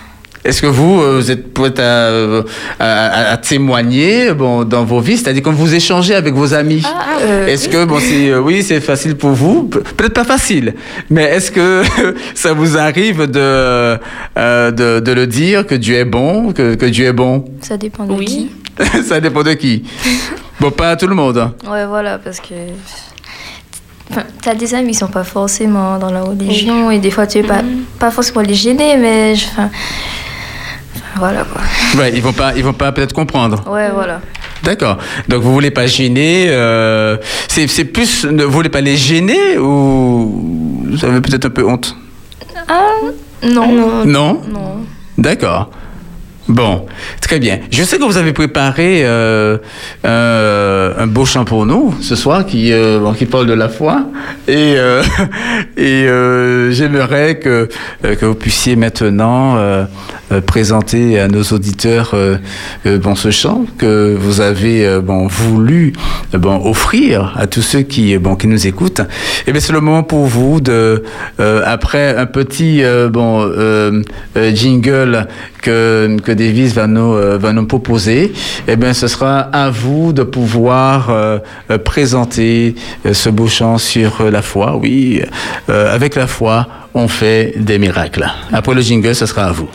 [0.44, 2.42] Est-ce que vous, euh, vous êtes prête à, euh,
[2.78, 6.82] à- à- à témoigner bon, dans vos vies, c'est-à-dire quand vous échangez avec vos amis?
[7.22, 9.64] Euh, Est-ce que, bon, c'est, euh, oui, c'est facile pour vous?
[9.64, 10.74] Pe- Peut-être pas facile,
[11.10, 11.82] mais est-ce que
[12.34, 16.86] ça vous arrive de, euh, de, de le dire, que Dieu est bon, que, que
[16.86, 17.44] Dieu est bon?
[17.60, 18.24] Ça dépend de Oui.
[18.26, 18.50] qui.
[19.04, 19.82] Ça dépend de qui
[20.60, 21.36] Bon, pas à tout le monde.
[21.38, 21.52] hein.
[21.68, 22.54] Ouais, voilà, parce que.
[24.10, 27.38] Enfin, t'as des amis qui sont pas forcément dans la religion et des fois tu
[27.38, 27.60] es pas,
[27.98, 29.34] pas forcément les gêner, mais.
[29.34, 29.70] je- Enfin, enfin,
[31.18, 31.60] voilà quoi.
[32.00, 33.62] Ouais, ils vont pas, ils vont pas peut-être comprendre.
[33.68, 34.20] Ouais, voilà.
[34.62, 34.98] D'accord.
[35.28, 37.16] Donc vous voulez pas gêner euh,
[37.48, 41.96] c'est, plus, ne vous voulez pas les gêner ou vous avez peut-être un peu honte?
[42.68, 42.82] Ah,
[43.42, 43.72] non.
[43.72, 44.86] Non, Non Non.
[45.16, 45.70] D'accord.
[46.48, 46.86] Bon,
[47.20, 47.58] très bien.
[47.70, 49.58] Je sais que vous avez préparé euh,
[50.06, 54.06] euh, un beau chant pour nous ce soir qui, euh, qui parle de la foi.
[54.46, 55.02] Et, euh,
[55.76, 57.68] et euh, j'aimerais que,
[58.04, 59.84] euh, que vous puissiez maintenant euh, euh,
[60.40, 62.36] présenter à nos auditeurs euh,
[62.86, 65.92] euh, bon, ce chant que vous avez euh, bon, voulu
[66.34, 69.00] euh, bon, offrir à tous ceux qui, euh, bon, qui nous écoutent.
[69.46, 71.02] Et bien, c'est le moment pour vous de,
[71.40, 74.02] euh, après un petit euh, bon, euh,
[74.36, 75.26] euh, jingle
[75.62, 78.32] que, que Davis va nous, euh, va nous proposer,
[78.66, 81.38] eh bien, ce sera à vous de pouvoir euh,
[81.70, 82.74] euh, présenter
[83.06, 84.76] euh, ce beau chant sur euh, la foi.
[84.76, 85.22] Oui,
[85.68, 88.26] euh, avec la foi, on fait des miracles.
[88.52, 89.68] Après le jingle, ce sera à vous.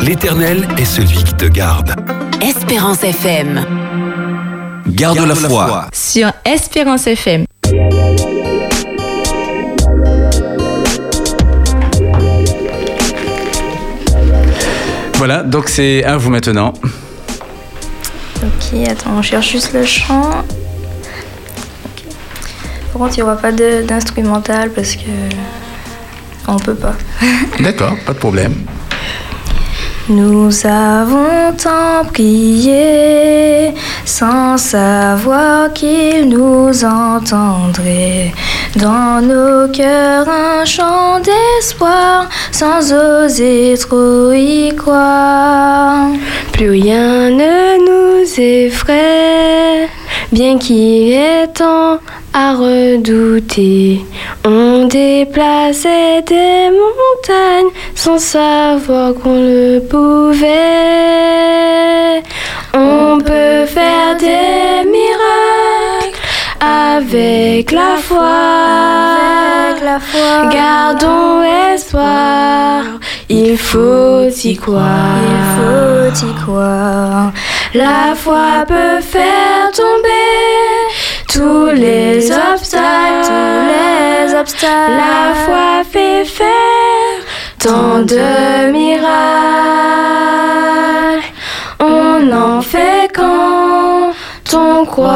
[0.00, 1.94] L'Éternel est celui qui te garde.
[2.42, 3.60] Espérance FM.
[4.88, 5.86] Garde la foi.
[5.92, 7.44] Sur Espérance FM.
[15.14, 16.72] Voilà, donc c'est à vous maintenant.
[18.42, 20.30] Ok, attends, on cherche juste le chant.
[22.92, 25.10] Par contre, il n'y aura pas de- d'instrumental parce que.
[26.48, 26.94] On peut pas.
[27.60, 28.54] D'accord, pas de problème.
[30.08, 38.32] Nous avons tant prié sans savoir qu'il nous entendrait.
[38.76, 46.08] Dans nos cœurs un chant d'espoir sans oser trop y croire.
[46.52, 49.88] Plus rien ne nous effraie,
[50.32, 51.98] bien qu'il est temps
[52.32, 54.04] à redouter.
[54.44, 60.48] On déplaçait des montagnes sans savoir qu'on le pouvait.
[62.74, 66.20] On peut faire des miracles
[66.60, 68.28] avec la foi.
[69.70, 71.42] Avec la foi, Gardons
[71.74, 72.82] espoir,
[73.28, 75.18] il faut y croire.
[75.32, 77.32] il faut y croire.
[77.74, 80.20] La foi peut faire tomber
[81.32, 83.32] tous les obstacles.
[83.70, 84.92] Les obstacles.
[84.96, 87.20] La foi fait faire
[87.58, 89.10] tant de miracles.
[91.80, 94.12] On en fait quand
[94.52, 95.10] on croit.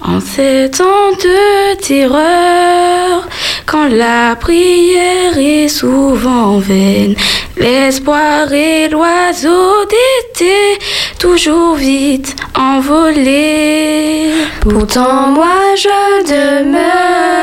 [0.00, 3.28] En ces temps de terreur,
[3.66, 7.14] quand la prière est souvent vaine,
[7.56, 10.78] l'espoir est l'oiseau d'été
[11.18, 14.30] toujours vite envolé.
[14.60, 17.38] Pourtant moi je demeure,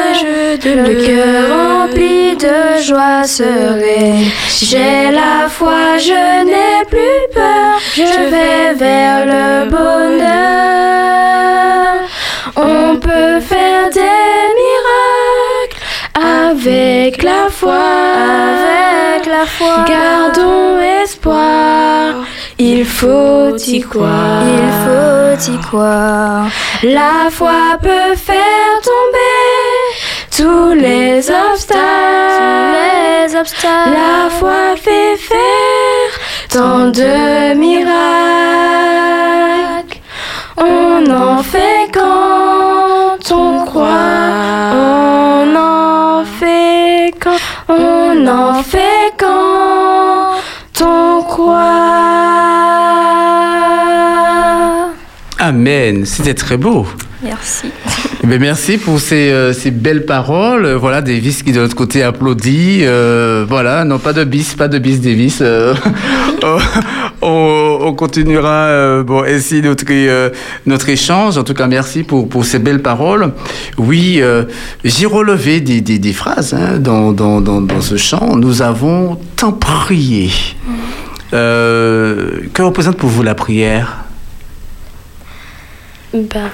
[0.63, 4.25] le cœur rempli de joie sereine.
[4.61, 10.95] J'ai la foi, je n'ai plus peur, je vais vers le bonheur.
[12.55, 15.81] On peut faire des miracles
[16.13, 17.83] avec la foi,
[19.13, 19.85] avec la foi.
[19.87, 21.84] Gardons espoir.
[23.05, 24.41] Il faut y croire.
[24.47, 26.47] Il faut y croire.
[26.81, 29.45] La foi peut faire tomber
[30.35, 31.79] tous les obstacles.
[32.37, 33.91] Tous les obstacles.
[33.91, 36.11] La foi fait faire
[36.49, 37.85] tant de miracles.
[40.57, 43.87] On en fait quand on croit.
[44.73, 47.37] On en fait quand
[47.69, 48.94] on en fait
[55.47, 56.05] Amen.
[56.07, 56.87] C'était très beau.
[57.21, 57.67] Merci.
[58.23, 60.65] Eh bien, merci pour ces, euh, ces belles paroles.
[60.73, 62.79] Voilà, Davis qui de l'autre côté applaudit.
[62.81, 65.37] Euh, voilà, non pas de bis, pas de bis Davis.
[65.41, 65.75] Euh,
[67.21, 69.85] on, on continuera bon, ainsi notre,
[70.65, 71.37] notre échange.
[71.37, 73.31] En tout cas, merci pour, pour ces belles paroles.
[73.77, 74.19] Oui,
[74.83, 78.35] j'ai relevé des, des, des phrases hein, dans, dans, dans, dans ce chant.
[78.35, 80.31] Nous avons tant prié.
[81.31, 84.04] Que représente pour vous la prière?
[86.15, 86.49] Ben.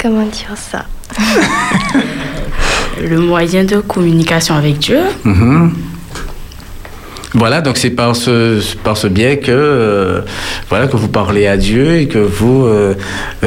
[0.00, 0.86] Comment dire ça?
[3.02, 5.00] Le moyen de communication avec Dieu.
[5.24, 5.74] Mhm.
[7.38, 10.22] Voilà, donc c'est par ce, par ce biais que, euh,
[10.70, 12.94] voilà, que vous parlez à Dieu et que vous euh,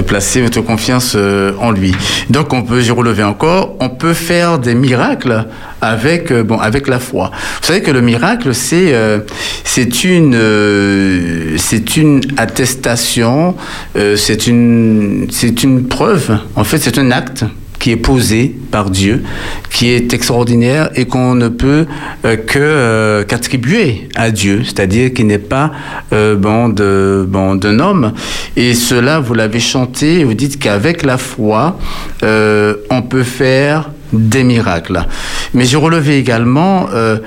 [0.06, 1.96] placez votre confiance euh, en lui.
[2.30, 5.48] Donc on peut, j'ai relevé encore, on peut faire des miracles
[5.82, 7.32] avec, euh, bon, avec la foi.
[7.62, 9.22] Vous savez que le miracle, c'est euh,
[9.64, 13.56] c'est une, euh, c'est une attestation,
[13.98, 17.44] euh, c'est une, c'est une preuve, en fait c'est un acte
[17.80, 19.24] qui est posé par Dieu,
[19.72, 21.86] qui est extraordinaire et qu'on ne peut
[22.26, 25.72] euh, que euh, qu'attribuer à Dieu, c'est-à-dire qu'il n'est pas
[26.14, 28.14] euh, bon de bon d'un homme.
[28.56, 30.24] Et cela, vous l'avez chanté.
[30.24, 31.80] Vous dites qu'avec la foi,
[32.24, 35.06] euh, on peut faire des miracles.
[35.54, 37.18] Mais j'ai relevé également, euh,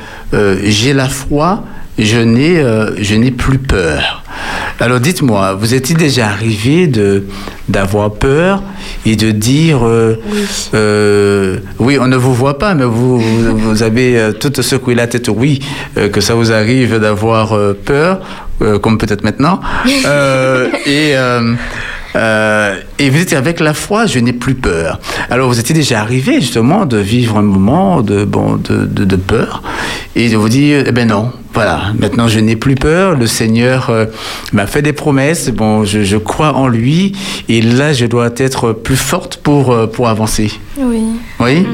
[0.65, 1.65] j'ai la foi,
[1.99, 4.23] je n'ai euh, je n'ai plus peur.
[4.81, 7.25] Alors dites-moi, vous est-il déjà arrivé de
[7.69, 8.63] d'avoir peur
[9.07, 10.19] et de dire euh,
[10.75, 15.07] euh, oui, on ne vous voit pas, mais vous vous, vous avez tout secoué la
[15.07, 15.61] tête, oui,
[15.95, 18.21] que ça vous arrive d'avoir peur,
[18.81, 19.61] comme peut-être maintenant,
[20.87, 21.15] et
[22.17, 25.01] euh, euh, et vous dites avec la foi, je n'ai plus peur.
[25.31, 29.17] Alors vous étiez déjà arrivé justement de vivre un moment de bon de, de, de
[29.17, 29.63] peur
[30.15, 33.17] et de vous dire eh ben non, voilà, maintenant je n'ai plus peur.
[33.17, 34.07] Le Seigneur euh,
[34.53, 35.51] m'a fait des promesses.
[35.51, 37.13] Bon, je, je crois en lui
[37.49, 40.53] et là je dois être plus forte pour euh, pour avancer.
[40.79, 41.03] Oui.
[41.41, 41.67] Oui?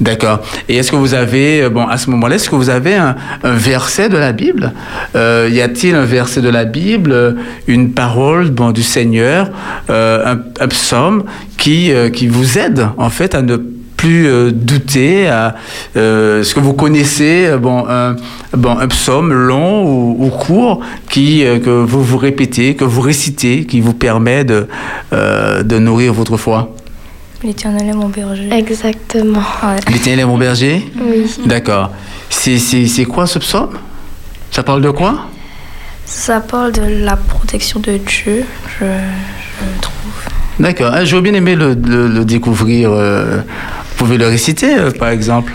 [0.00, 0.40] D'accord.
[0.68, 3.14] Et est-ce que vous avez, euh, bon, à ce moment-là, est-ce que vous avez un,
[3.44, 4.72] verset de la Bible?
[5.14, 7.32] Euh, Y a-t-il un verset de la Bible, euh,
[7.68, 9.50] une parole bon, du Seigneur,
[9.88, 10.36] un,
[10.68, 11.24] psaume
[11.56, 13.56] qui, qui vous aide, en fait, à ne
[13.96, 15.54] plus douter à
[15.94, 22.18] ce que vous connaissez bon un, psaume long ou, ou court qui que vous vous
[22.18, 24.66] répétez que vous récitez qui vous permet de
[25.12, 26.74] de nourrir votre foi?
[27.44, 28.48] L'éternel est mon berger.
[28.52, 29.40] Exactement.
[29.62, 29.76] Ouais.
[29.92, 31.26] L'éternel est mon berger Oui.
[31.46, 31.90] D'accord.
[32.30, 33.78] C'est, c'est, c'est quoi ce psaume?
[34.50, 35.26] Ça parle de quoi?
[36.06, 38.44] Ça parle de la protection de Dieu,
[38.80, 39.94] je, je trouve.
[40.58, 40.90] D'accord.
[40.94, 42.90] Ah, j'aurais bien aimé le, le- le découvrir.
[42.92, 45.52] euh, vous pouvez le réciter, euh, par exemple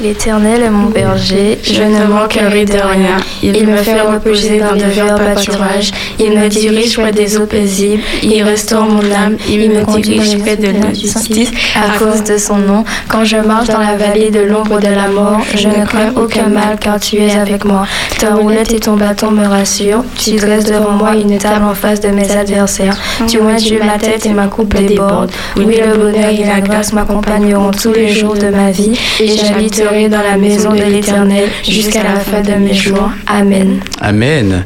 [0.00, 3.16] L'éternel est mon berger, je ne manquerai de rien.
[3.42, 8.02] Il me fait reposer dans de verts pâturages, il me dirige près des eaux paisibles,
[8.22, 11.50] il restaure mon âme, il me dirige près de la justice.
[11.76, 12.84] à cause de son nom.
[13.08, 16.48] Quand je marche dans la vallée de l'ombre de la mort, je ne crains aucun
[16.48, 17.86] mal car tu es avec moi.
[18.18, 22.00] Ta roulette et ton bâton me rassurent, tu dresses devant moi une table en face
[22.00, 22.96] de mes adversaires.
[23.28, 25.30] Tu Dieu ma tête et ma coupe déborde.
[25.56, 29.36] Oui, le bonheur et la grâce m'accompagneront tous les jours de ma vie et
[29.84, 33.10] j'habiterai dans la maison de l'Éternel jusqu'à la fin de mes jours.
[33.26, 33.80] Amen.
[34.00, 34.64] Amen.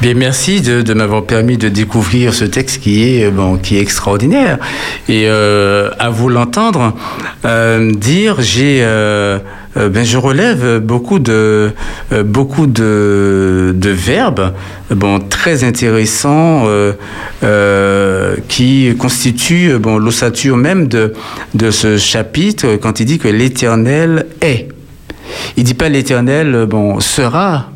[0.00, 3.76] Bien, merci de, de m'avoir permis de découvrir ce texte qui est, euh, bon, qui
[3.76, 4.58] est extraordinaire.
[5.08, 6.94] Et euh, à vous l'entendre
[7.44, 9.38] euh, dire, j'ai, euh,
[9.76, 11.70] euh, ben, je relève beaucoup de,
[12.12, 14.52] euh, beaucoup de, de verbes,
[14.90, 16.92] bon, très intéressants, euh,
[17.44, 21.14] euh, qui constituent, bon, l'ossature même de,
[21.54, 24.68] de ce chapitre quand il dit que l'Éternel est.
[25.56, 27.70] Il dit pas l'Éternel, bon, sera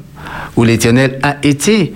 [0.59, 1.95] où l'Éternel a été.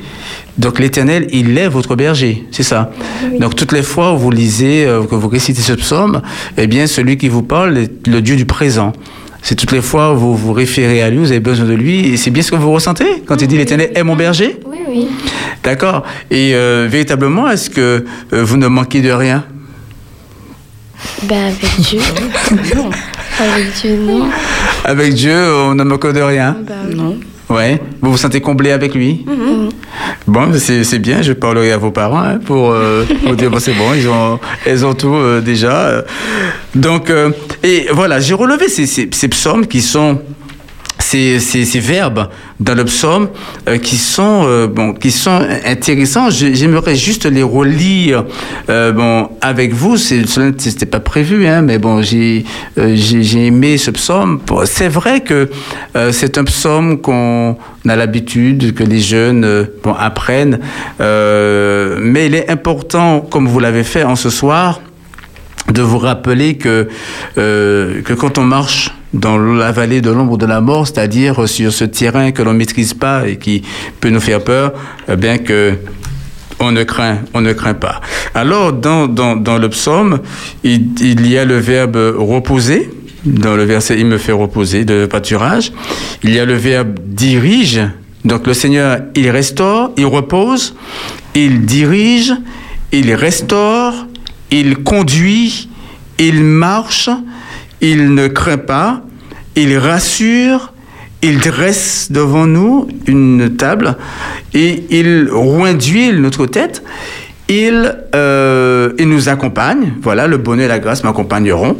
[0.56, 2.92] Donc l'Éternel, il est votre berger, c'est ça.
[3.40, 6.22] Donc toutes les fois où vous lisez, euh, que vous récitez ce psaume,
[6.56, 8.92] eh bien celui qui vous parle est le Dieu du présent.
[9.42, 12.12] C'est toutes les fois où vous vous référez à lui, vous avez besoin de lui,
[12.12, 14.60] et c'est bien ce que vous ressentez quand il dit l'Éternel est mon berger?
[14.64, 15.08] Oui, oui.
[15.64, 16.04] D'accord.
[16.30, 19.44] Et euh, véritablement, est-ce que euh, vous ne manquez de rien?
[21.24, 21.98] Ben avec Dieu.
[23.40, 24.28] avec Dieu, non.
[24.84, 27.18] Avec Dieu, on ne manque de rien Ben, Non.
[27.52, 27.80] Ouais.
[28.00, 29.24] Vous vous sentez comblé avec lui?
[30.26, 33.74] Bon, c'est bien, je parlerai à vos parents hein, pour euh, vous dire, bon, c'est
[33.74, 36.04] bon, ils ont, elles ont tout euh, déjà.
[36.74, 37.30] Donc, euh,
[37.62, 40.20] et voilà, j'ai relevé ces, ces, ces psaumes qui sont
[41.12, 42.28] ces, verbes
[42.60, 43.28] dans le psaume
[43.68, 46.30] euh, qui sont euh, bon qui sont intéressants.
[46.30, 48.24] J'aimerais juste les relire
[48.70, 49.96] euh, bon avec vous.
[49.96, 52.44] C'était pas prévu hein, mais bon j'ai
[52.76, 54.40] j'ai aimé ce psaume.
[54.64, 55.50] C'est vrai que
[56.10, 57.56] c'est un psaume qu'on
[57.88, 60.60] a l'habitude que les jeunes bon, apprennent
[60.98, 64.80] mais il est important comme vous l'avez fait en ce soir
[65.72, 66.88] de vous rappeler que,
[67.36, 71.84] que quand on marche dans la vallée de l'ombre de la mort, c'est-à-dire sur ce
[71.84, 73.62] terrain que l'on maîtrise pas et qui
[74.00, 74.72] peut nous faire peur,
[75.08, 75.74] eh bien que
[76.60, 78.00] on ne craint, on ne craint pas.
[78.34, 80.20] Alors, dans, dans, dans le psaume,
[80.62, 82.90] il, il y a le verbe reposer.
[83.24, 85.72] Dans le verset, il me fait reposer de pâturage.
[86.22, 87.80] Il y a le verbe dirige.
[88.24, 90.74] Donc, le Seigneur, il restaure, il repose,
[91.34, 92.32] il dirige,
[92.92, 94.06] il restaure,
[94.50, 95.68] il conduit,
[96.18, 97.10] il marche,
[97.82, 99.02] il ne craint pas,
[99.56, 100.72] il rassure,
[101.20, 103.96] il dresse devant nous une table
[104.54, 105.76] et il roint
[106.14, 106.82] notre tête.
[107.48, 109.92] Il, euh, il nous accompagne.
[110.00, 111.76] Voilà, le bonheur et la grâce m'accompagneront.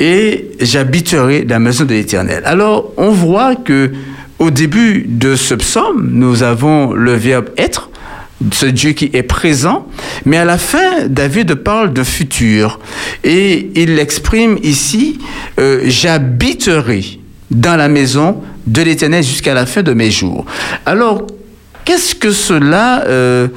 [0.00, 2.42] Et j'habiterai la maison de l'Éternel.
[2.44, 3.92] Alors, on voit que
[4.38, 7.90] au début de ce psaume, nous avons le verbe être
[8.52, 9.86] ce Dieu qui est présent,
[10.24, 12.78] mais à la fin, David parle de futur.
[13.24, 15.18] Et il exprime ici,
[15.58, 17.18] euh, j'habiterai
[17.50, 20.44] dans la maison de l'Éternel jusqu'à la fin de mes jours.
[20.84, 21.26] Alors,
[21.84, 23.48] qu'est-ce que cela euh,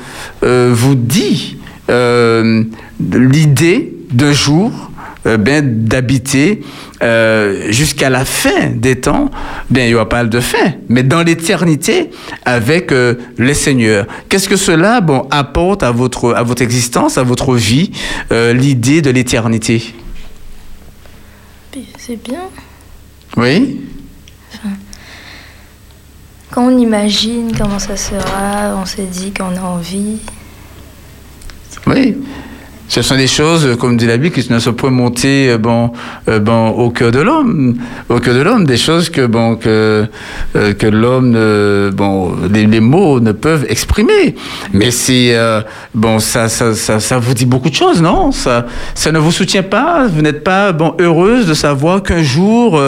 [0.43, 1.57] euh, vous dit
[1.89, 4.88] L'idée d'un jour
[5.25, 6.61] euh, ben, d'habiter
[7.01, 9.29] euh, jusqu'à la fin des temps,
[9.69, 12.09] bien, il n'y aura pas de fin, mais dans l'éternité
[12.45, 14.05] avec euh, le Seigneur.
[14.29, 17.91] Qu'est-ce que cela bon, apporte à votre, à votre existence, à votre vie,
[18.31, 19.93] euh, l'idée de l'éternité?
[21.97, 22.41] C'est bien.
[23.37, 23.81] Oui
[26.49, 30.17] Quand on imagine comment ça sera, on se dit qu'on a envie.
[31.85, 32.15] Oui.
[32.89, 35.57] Ce sont des choses, euh, comme dit la Bible, qui ne sont pas montées euh,
[35.59, 35.91] bon,
[36.27, 37.75] euh, bon, au cœur de l'homme.
[38.09, 40.07] Au cœur de l'homme, des choses que, bon, que,
[40.53, 41.33] que l'homme,
[41.91, 44.33] bon, les, mots ne peuvent exprimer.
[44.73, 45.37] Mais c'est,
[45.93, 48.31] bon, ça, ça, ça, vous dit beaucoup de choses, non?
[48.31, 48.65] Ça,
[48.95, 50.07] ça ne vous soutient pas?
[50.07, 52.81] Vous n'êtes pas, bon, heureuse de savoir qu'un jour,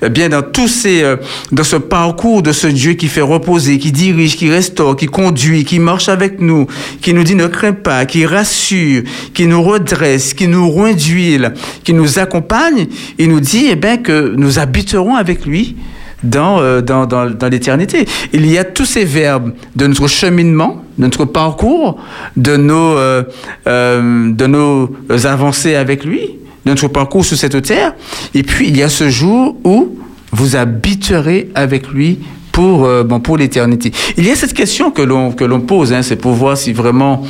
[0.00, 1.04] eh bien, dans tous ces,
[1.50, 5.64] dans ce parcours de ce Dieu qui fait reposer, qui dirige, qui restaure, qui conduit,
[5.64, 6.66] qui marche avec nous,
[7.02, 9.02] qui nous dit ne crains pas, qui rassure,
[9.34, 12.86] qui nous redresse, qui nous d'huile, qui nous accompagne,
[13.18, 15.76] il nous dit eh bien, que nous habiterons avec lui
[16.22, 18.06] dans, euh, dans, dans, dans l'éternité.
[18.32, 21.98] Il y a tous ces verbes de notre cheminement, de notre parcours,
[22.36, 23.24] de nos, euh,
[23.66, 24.90] euh, de nos
[25.24, 26.20] avancées avec lui,
[26.64, 27.94] de notre parcours sur cette terre.
[28.34, 29.98] Et puis, il y a ce jour où
[30.32, 32.20] vous habiterez avec lui
[32.52, 33.92] pour, bon, pour l'éternité.
[34.16, 36.72] Il y a cette question que l'on, que l'on pose, hein, c'est pour voir si
[36.72, 37.22] vraiment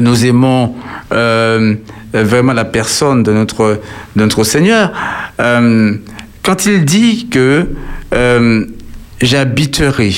[0.00, 0.74] nous aimons
[1.12, 1.74] euh,
[2.14, 4.92] euh, vraiment la personne de notre, Seigneur.
[5.40, 5.94] Euh,
[6.42, 7.66] quand il dit que
[8.14, 8.64] euh,
[9.20, 10.12] j'habiterai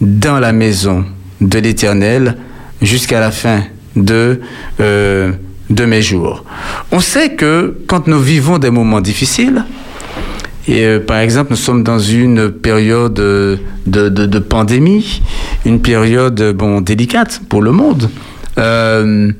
[0.00, 1.04] dans la maison
[1.40, 2.36] de l'Éternel
[2.82, 3.62] jusqu'à la fin
[3.96, 4.40] de,
[4.80, 5.32] euh,
[5.68, 6.44] de mes jours.
[6.92, 9.64] On sait que quand nous vivons des moments difficiles,
[10.68, 13.56] et euh, par exemple, nous sommes dans une période euh,
[13.86, 15.22] de, de, pandémie,
[15.64, 18.10] une période euh, bon, délicate pour le monde.
[18.60, 19.32] Euh,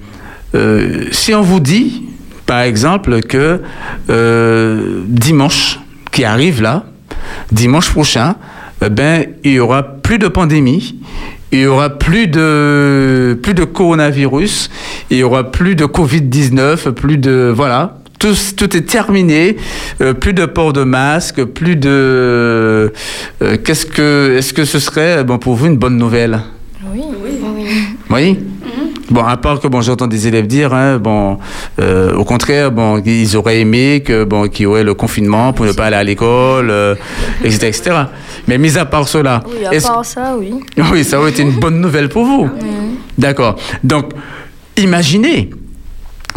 [0.55, 2.03] euh, si on vous dit,
[2.47, 3.61] par exemple, que
[4.09, 5.79] euh, dimanche
[6.11, 6.85] qui arrive là,
[7.53, 8.37] dimanche prochain,
[8.85, 10.97] eh ben, il y aura plus de pandémie,
[11.53, 14.71] il y aura plus de, plus de coronavirus,
[15.11, 17.53] il y aura plus de Covid-19, plus de...
[17.55, 19.57] Voilà, tout, tout est terminé,
[20.01, 22.93] euh, plus de port de masque, plus de...
[23.43, 24.37] euh, qu'est-ce que...
[24.39, 26.41] Est-ce que ce serait, bon, pour vous, une bonne nouvelle?
[26.93, 27.67] Oui, Oui.
[28.11, 28.39] Oui?
[29.11, 31.39] Bon, à part que bon, j'entends des élèves dire, hein, bon,
[31.81, 35.67] euh, au contraire, bon, ils auraient aimé que bon, qu'il y aurait le confinement pour
[35.67, 36.73] ne pas aller à l'école,
[37.45, 37.97] etc., etc.
[38.47, 40.55] Mais mis à part cela, oui, à part ça, oui.
[40.93, 42.49] Oui, ça aurait été une bonne nouvelle pour vous.
[43.19, 43.57] D'accord.
[43.85, 44.11] Donc,
[44.77, 45.51] imaginez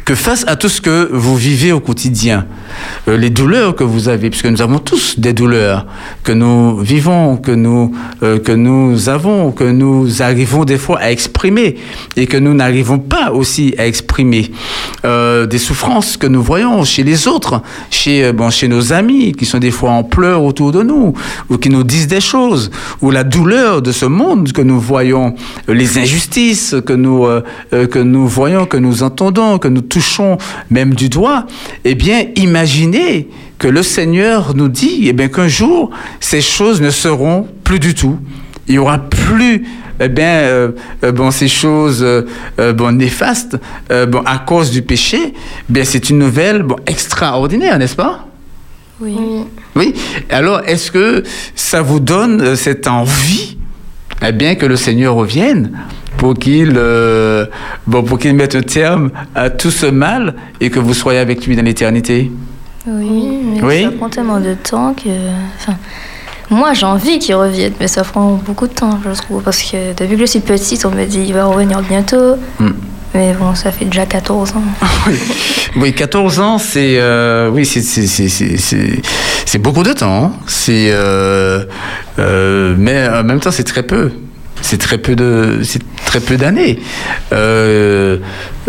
[0.05, 2.45] que face à tout ce que vous vivez au quotidien,
[3.07, 5.85] euh, les douleurs que vous avez, puisque nous avons tous des douleurs
[6.23, 11.11] que nous vivons, que nous, euh, que nous avons, que nous arrivons des fois à
[11.11, 11.75] exprimer
[12.17, 14.51] et que nous n'arrivons pas aussi à exprimer,
[15.05, 19.45] euh, des souffrances que nous voyons chez les autres, chez, bon, chez nos amis qui
[19.45, 21.13] sont des fois en pleurs autour de nous,
[21.49, 25.35] ou qui nous disent des choses, ou la douleur de ce monde que nous voyons,
[25.67, 27.25] les injustices que nous,
[27.71, 30.37] que nous voyons, que nous entendons, que nous touchons
[30.69, 31.45] même du doigt,
[31.85, 33.29] eh bien, imaginez
[33.59, 37.93] que le Seigneur nous dit eh bien, qu'un jour, ces choses ne seront plus du
[37.93, 38.17] tout.
[38.67, 39.65] Il y aura plus
[39.99, 40.71] eh bien, euh,
[41.03, 43.57] euh, bon, ces choses euh, bon, néfastes
[43.89, 45.19] bon, à cause du péché.
[45.33, 45.33] Eh
[45.69, 48.27] bien, c'est une nouvelle bon, extraordinaire, n'est-ce pas?
[48.99, 49.15] Oui.
[49.75, 49.93] Oui.
[50.29, 51.23] Alors, est-ce que
[51.55, 53.57] ça vous donne cette envie
[54.25, 55.71] eh bien, que le Seigneur revienne?
[56.17, 57.45] Pour qu'il euh,
[57.87, 61.45] bon, pour qu'il mette un terme à tout ce mal et que vous soyez avec
[61.45, 62.31] lui dans l'éternité
[62.87, 65.09] Oui, mais ça prend tellement de temps que...
[66.49, 69.93] moi, j'ai envie qu'il revienne, mais ça prend beaucoup de temps, je trouve, parce que
[69.93, 72.35] depuis que je suis petite, on me dit il va revenir bientôt.
[72.59, 72.71] Hmm.
[73.13, 74.63] Mais bon, ça fait déjà 14 ans.
[75.75, 75.93] oui.
[75.93, 80.25] 14 ans, c'est euh, oui, c'est beaucoup de temps.
[80.25, 80.31] Hein.
[80.47, 81.65] C'est euh,
[82.77, 84.11] mais en même temps, c'est très peu.
[84.63, 86.79] C'est très peu de, c'est très peu d'années.
[87.33, 88.17] Euh,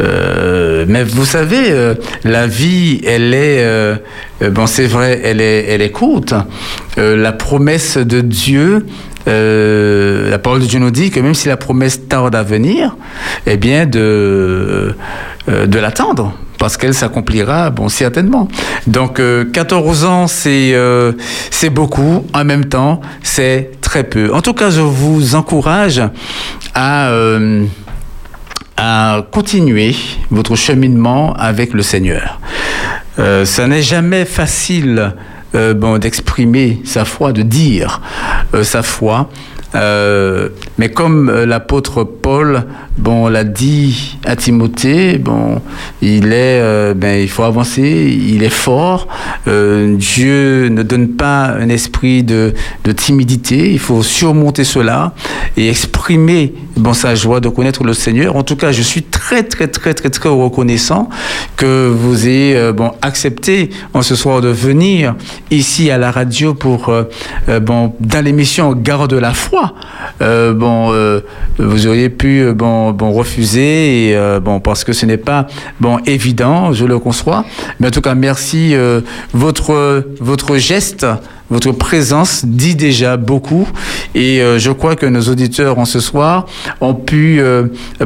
[0.00, 3.64] euh, mais vous savez, euh, la vie, elle est,
[4.50, 6.34] bon, c'est vrai, elle est, elle est courte.
[6.96, 8.86] la promesse de Dieu,
[9.26, 12.96] la parole de Dieu nous dit que même si la promesse tarde à venir,
[13.46, 14.96] eh bien, de,
[15.48, 16.34] de l'attendre
[16.64, 18.48] parce qu'elle s'accomplira, bon, certainement.
[18.86, 19.20] Donc,
[19.52, 20.74] 14 ans, c'est
[21.50, 22.24] c'est beaucoup.
[22.32, 23.70] En même temps, c'est
[24.02, 24.34] peu.
[24.34, 26.02] En tout cas, je vous encourage
[26.74, 27.64] à, euh,
[28.76, 29.94] à continuer
[30.30, 32.40] votre cheminement avec le Seigneur.
[33.18, 35.14] Euh, ça n'est jamais facile
[35.54, 38.00] euh, bon, d'exprimer sa foi, de dire
[38.64, 39.28] sa foi.
[39.74, 42.64] Mais comme l'apôtre Paul
[42.98, 45.60] bon, l'a dit à Timothée, bon,
[46.02, 49.08] il est, euh, ben, il faut avancer, il est fort.
[49.48, 52.54] Euh, Dieu ne donne pas un esprit de,
[52.84, 53.72] de, timidité.
[53.72, 55.14] Il faut surmonter cela
[55.56, 58.36] et exprimer, bon, sa joie de connaître le Seigneur.
[58.36, 61.08] En tout cas, je suis très, très, très, très, très reconnaissant
[61.56, 65.14] que vous ayez, euh, bon, accepté en ce soir de venir
[65.50, 66.92] ici à la radio pour,
[67.62, 69.63] bon, dans l'émission Garde de la foi.
[70.20, 70.92] Bon,
[71.58, 75.46] vous auriez pu, bon, bon, refusé et euh, bon parce que ce n'est pas
[75.80, 77.44] bon évident, je le conçois.
[77.78, 79.00] Mais en tout cas, merci euh,
[79.32, 81.06] votre votre geste.
[81.50, 83.68] Votre présence dit déjà beaucoup
[84.14, 86.46] et euh, je crois que nos auditeurs en ce soir
[86.80, 87.40] ont pu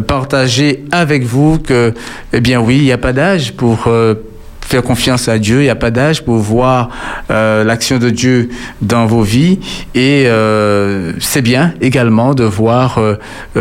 [0.08, 1.94] partager avec vous que,
[2.32, 3.88] eh bien oui, il n'y a pas d'âge pour
[4.68, 5.60] faire confiance à Dieu.
[5.60, 6.90] Il n'y a pas d'âge pour voir
[7.30, 8.50] euh, l'action de Dieu
[8.82, 9.60] dans vos vies.
[9.94, 13.16] Et euh, c'est bien également de voir euh,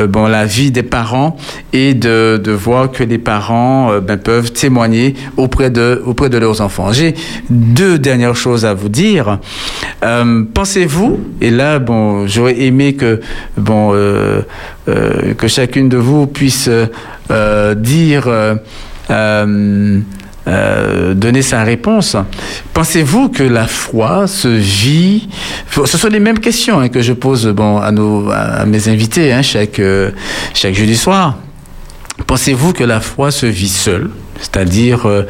[0.07, 1.37] bon, la vie des parents
[1.71, 6.59] et de, de voir que les parents ben, peuvent témoigner auprès de, auprès de leurs
[6.59, 6.91] enfants.
[6.91, 7.15] J'ai
[7.49, 9.39] deux dernières choses à vous dire.
[10.53, 13.21] Pensez-vous, et là, bon, j'aurais aimé que,
[13.55, 13.91] bon,
[14.85, 16.69] que chacune de vous puisse
[17.29, 18.57] dire
[21.13, 22.15] donner sa réponse.
[22.73, 25.27] Pensez-vous que la foi se vit?
[25.71, 29.33] Ce sont les mêmes questions hein, que je pose bon, à, nos, à mes invités
[29.33, 30.11] hein, chaque, euh,
[30.53, 31.37] chaque jeudi soir.
[32.25, 34.09] Pensez-vous que la foi se vit seule?
[34.39, 35.23] C'est-à-dire, euh,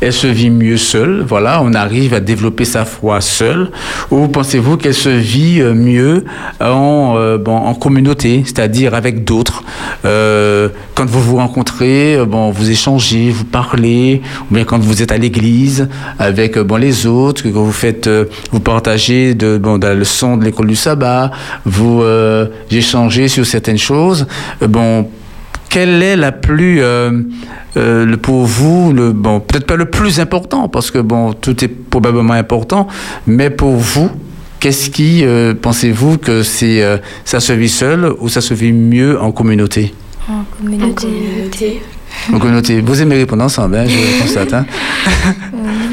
[0.00, 3.70] elle se vit mieux seule, voilà, on arrive à développer sa foi seule,
[4.10, 6.24] ou pensez-vous qu'elle se vit euh, mieux
[6.60, 9.62] en, euh, en communauté, c'est-à-dire avec d'autres
[10.02, 15.18] Quand vous vous rencontrez, bon, vous échangez, vous parlez, ou bien quand vous êtes à
[15.18, 15.88] l'église
[16.18, 18.08] avec les autres, que vous faites,
[18.52, 21.30] vous partagez de, bon, de la leçon de l'école du sabbat,
[21.64, 22.02] vous
[22.70, 24.26] échangez sur certaines choses,
[24.60, 25.08] bon,
[25.76, 27.20] quelle est la plus, euh,
[27.76, 31.68] euh, pour vous, le, bon, peut-être pas le plus important, parce que bon, tout est
[31.68, 32.88] probablement important,
[33.26, 34.10] mais pour vous,
[34.58, 36.82] qu'est-ce qui, euh, pensez-vous que c'est,
[37.26, 39.92] ça se vit seul ou ça se vit mieux en communauté
[40.30, 41.82] En communauté.
[42.32, 42.80] En communauté.
[42.80, 44.54] Vous aimez répondre ensemble, hein, je constate.
[44.54, 44.64] Hein?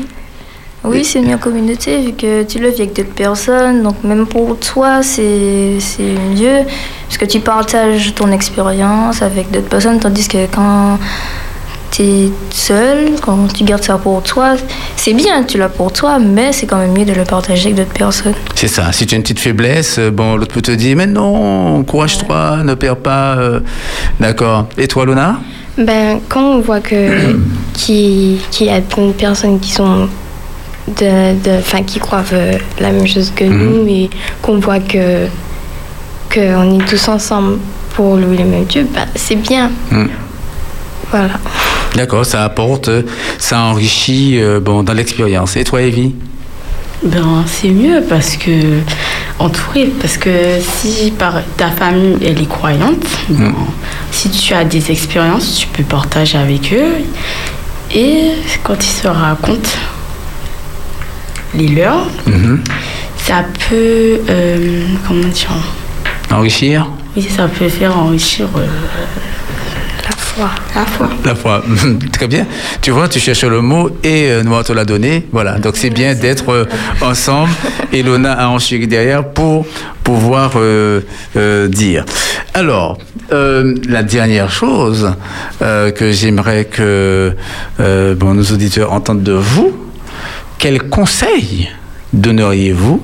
[0.86, 3.84] Oui, c'est mieux en communauté vu que tu le vis avec d'autres personnes.
[3.84, 5.78] Donc même pour toi, c'est
[6.36, 6.60] mieux
[7.08, 10.00] parce que tu partages ton expérience avec d'autres personnes.
[10.00, 10.98] Tandis que quand
[11.90, 14.56] tu es seul, quand tu gardes ça pour toi,
[14.98, 17.76] c'est bien, tu l'as pour toi, mais c'est quand même mieux de le partager avec
[17.76, 18.34] d'autres personnes.
[18.56, 18.92] C'est ça.
[18.92, 22.64] Si tu as une petite faiblesse, euh, bon, l'autre peut te dire, mais non, courage-toi,
[22.64, 23.36] ne perds pas.
[23.38, 23.60] Euh,
[24.20, 24.68] d'accord.
[24.78, 25.40] Et toi, Luna
[25.78, 27.38] Ben, quand on voit que
[27.74, 30.10] qu'il y a des personnes qui sont
[30.88, 32.24] de, de qui croient
[32.80, 33.58] la même chose que mhm.
[33.58, 34.10] nous et
[34.42, 35.28] qu'on voit que
[36.34, 37.60] qu'on est tous ensemble
[37.96, 39.72] pour louer le même Dieu, bah, c'est bien.
[39.92, 40.10] Mhm.
[41.12, 41.34] Voilà.
[41.96, 42.90] D'accord, ça apporte,
[43.38, 45.56] ça enrichit euh, bon, dans l'expérience.
[45.58, 46.16] Et toi, Evie?
[47.04, 48.80] Ben, c'est mieux parce que
[49.38, 50.30] entouré parce que
[50.62, 53.54] si par ta famille elle est croyante mhm.
[54.12, 57.04] si tu as des expériences tu peux partager avec eux
[57.94, 58.32] et
[58.64, 59.70] quand ils se racontent
[61.56, 62.08] les leurs.
[62.26, 62.64] Mhm.
[63.18, 65.52] Ça peut, euh, comment dire
[66.32, 68.66] Enrichir Oui, ça peut faire enrichir euh,
[70.04, 70.50] la foi.
[70.76, 71.10] La foi.
[71.24, 71.64] La foi.
[72.12, 72.48] Très bien.
[72.82, 75.28] Tu vois, tu cherches le mot et euh, Noah te l'a donné.
[75.32, 75.60] Voilà.
[75.60, 76.66] Donc c'est bien d'être euh,
[77.02, 77.52] ensemble
[77.94, 79.66] et Lona a ensuite derrière pour
[80.04, 80.56] pouvoir
[81.70, 82.04] dire.
[82.54, 82.98] Alors,
[83.32, 85.14] la dernière chose
[85.62, 87.34] que j'aimerais que
[87.80, 89.72] bon, nos auditeurs entendent de vous,
[90.64, 91.70] quel conseil
[92.14, 93.02] donneriez-vous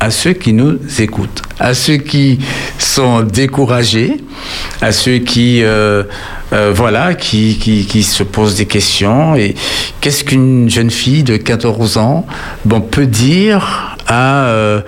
[0.00, 2.38] à ceux qui nous écoutent, à ceux qui
[2.78, 4.16] sont découragés,
[4.80, 6.04] à ceux qui, euh,
[6.52, 9.34] euh, voilà, qui, qui, se posent des questions.
[9.36, 9.54] Et
[10.00, 12.26] qu'est-ce qu'une jeune fille de 14 ans
[12.64, 14.80] bon, peut dire à euh,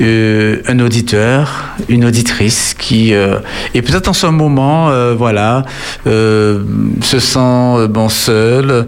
[0.00, 3.38] euh, un auditeur, une auditrice qui euh,
[3.74, 5.62] est peut-être en ce moment, voilà,
[6.04, 8.86] se sent bon seul,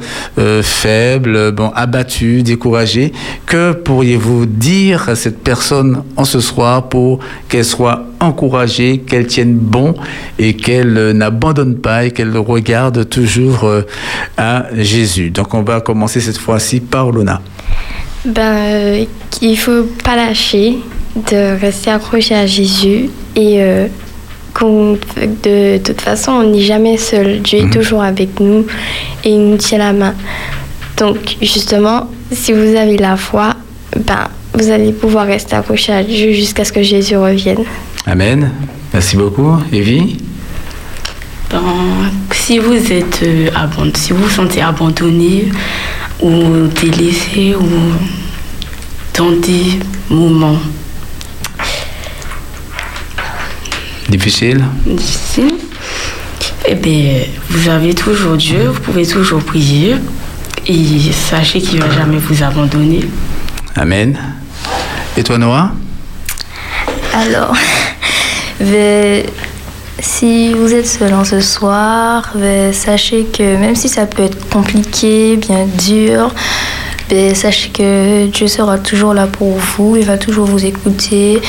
[0.63, 3.13] faible, bon abattu, découragé.
[3.47, 9.55] Que pourriez-vous dire à cette personne en ce soir pour qu'elle soit encouragée, qu'elle tienne
[9.55, 9.95] bon
[10.39, 13.71] et qu'elle n'abandonne pas et qu'elle regarde toujours
[14.37, 15.31] à Jésus.
[15.31, 17.41] Donc on va commencer cette fois-ci par Luna.
[18.25, 19.05] Ben, euh,
[19.41, 20.77] il faut pas lâcher,
[21.17, 23.89] de rester accroché à Jésus et euh,
[24.61, 27.41] de, toute façon, on n'est jamais seul.
[27.41, 27.71] Dieu est mhm.
[27.71, 28.67] toujours avec nous
[29.25, 30.15] et il nous tient la main.
[30.99, 33.55] Donc, justement, si vous avez la foi,
[33.97, 37.65] ben, vous allez pouvoir rester accroché à Dieu jusqu'à ce que Jésus revienne.
[38.07, 38.51] Amen.
[38.93, 39.57] Merci beaucoup.
[39.73, 40.17] Evie
[41.51, 41.63] ben,
[42.31, 43.51] si vous êtes euh,
[43.95, 45.49] si vous vous sentez abandonné,
[46.23, 47.67] ou délaissé ou
[49.17, 49.79] dans des
[50.09, 50.59] moments
[54.09, 54.65] difficiles.
[54.87, 55.55] Difficiles.
[56.69, 59.97] Eh bien, vous avez toujours Dieu, vous pouvez toujours prier
[60.67, 63.01] et sachez qu'il ne va jamais vous abandonner.
[63.75, 64.19] Amen.
[65.17, 65.73] Et toi, Noah
[67.13, 67.55] Alors,
[69.99, 72.33] si vous êtes seul en ce soir,
[72.73, 76.33] sachez que même si ça peut être compliqué, bien dur,
[77.35, 81.41] sachez que Dieu sera toujours là pour vous, il va toujours vous écouter.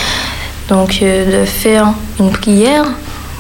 [0.69, 2.85] Donc euh, de faire une prière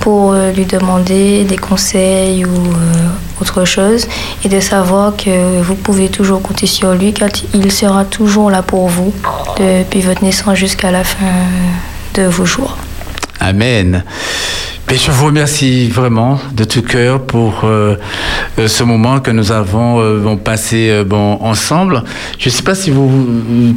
[0.01, 4.07] pour euh, lui demander des conseils ou euh, autre chose
[4.43, 8.63] et de savoir que vous pouvez toujours compter sur lui car il sera toujours là
[8.63, 9.13] pour vous
[9.57, 11.25] depuis votre naissance jusqu'à la fin
[12.15, 12.77] de vos jours.
[13.39, 14.03] Amen
[14.93, 17.95] je vous remercie vraiment de tout cœur pour euh,
[18.57, 21.05] ce moment que nous avons passé
[21.39, 22.03] ensemble.
[22.37, 23.09] Je ne sais pas si vous,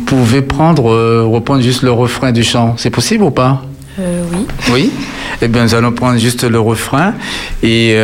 [0.07, 0.83] pouvez prendre,
[1.25, 2.75] reprendre juste le refrain du chant.
[2.79, 3.63] C'est possible ou pas?
[3.99, 4.47] Oui.
[4.73, 4.93] Oui
[5.43, 7.15] Eh bien, nous allons prendre juste le refrain
[7.63, 7.97] et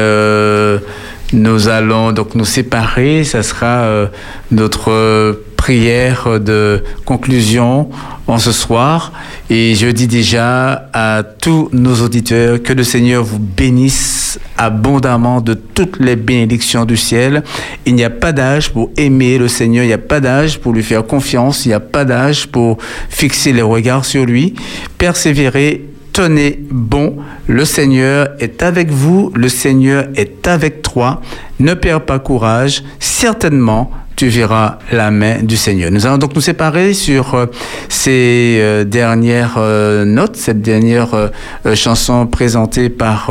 [1.32, 3.24] nous allons donc nous séparer.
[3.24, 4.09] Ça sera
[4.51, 5.41] notre
[5.71, 7.91] prière de conclusion
[8.27, 9.12] en ce soir.
[9.51, 15.55] Et je dis déjà à tous nos auditeurs que le Seigneur vous bénisse abondamment de
[15.55, 17.45] toutes les bénédictions du ciel.
[17.87, 20.73] Il n'y a pas d'âge pour aimer le Seigneur, il n'y a pas d'âge pour
[20.73, 24.57] lui faire confiance, il n'y a pas d'âge pour fixer les regards sur lui.
[24.99, 31.21] Persévérer tenez bon, le Seigneur est avec vous, le Seigneur est avec toi.
[31.59, 33.91] Ne perds pas courage, certainement
[34.21, 35.91] tu verras la main du Seigneur.
[35.91, 37.47] Nous allons donc nous séparer sur euh,
[37.89, 41.31] ces euh, dernières euh, notes, cette dernière
[41.75, 43.31] chanson présentée par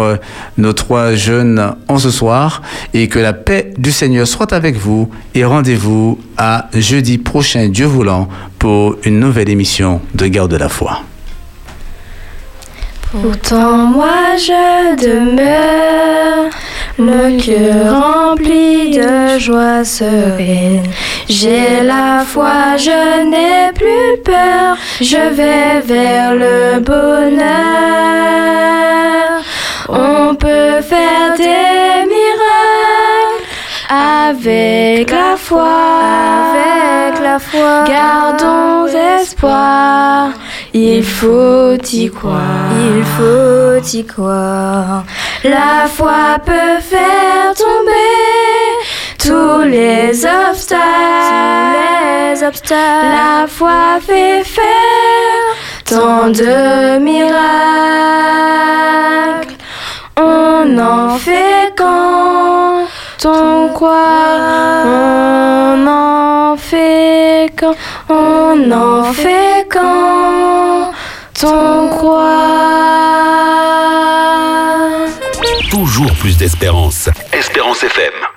[0.57, 2.63] nos trois jeunes en ce soir,
[2.95, 7.85] et que la paix du Seigneur soit avec vous, et rendez-vous à jeudi prochain, Dieu
[7.85, 8.27] voulant,
[8.57, 11.03] pour une nouvelle émission de Garde de la foi.
[13.11, 16.49] Pourtant moi je demeure,
[16.99, 20.83] le cœur rempli de joie sereine.
[21.27, 27.49] J'ai la foi, je n'ai plus peur, je vais vers le bonheur.
[29.89, 33.45] On peut faire des miracles
[33.89, 35.67] avec la foi,
[36.53, 37.85] avec la foi.
[37.87, 38.69] Gardons
[39.19, 40.29] espoir.
[40.73, 45.03] Il faut y croire, il faut y croire.
[45.43, 48.39] La foi peut faire tomber
[49.17, 50.79] tous les obstacles.
[52.33, 53.07] les obstacles.
[53.07, 55.55] La foi fait faire
[55.85, 57.39] tant de miracles.
[60.17, 62.85] On en fait quand
[63.25, 64.83] on croit.
[64.85, 67.75] On en fait quand
[68.09, 70.91] on en fait quand
[71.43, 72.29] on croit?
[75.69, 77.09] Toujours plus d'espérance.
[77.31, 78.28] Espérance FM.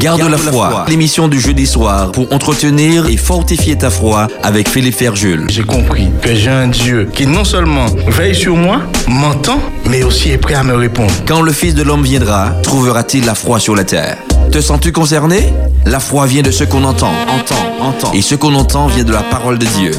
[0.00, 4.96] Garde la foi, l'émission du jeudi soir pour entretenir et fortifier ta foi avec Philippe
[4.96, 5.46] Ferjul.
[5.48, 10.30] J'ai compris que j'ai un Dieu qui non seulement veille sur moi, m'entend, mais aussi
[10.30, 11.12] est prêt à me répondre.
[11.26, 14.18] Quand le Fils de l'homme viendra, trouvera-t-il la foi sur la terre?
[14.50, 15.52] Te sens-tu concerné?
[15.86, 18.12] La foi vient de ce qu'on entend, entend, entend.
[18.12, 19.92] Et ce qu'on entend vient de la parole de Dieu.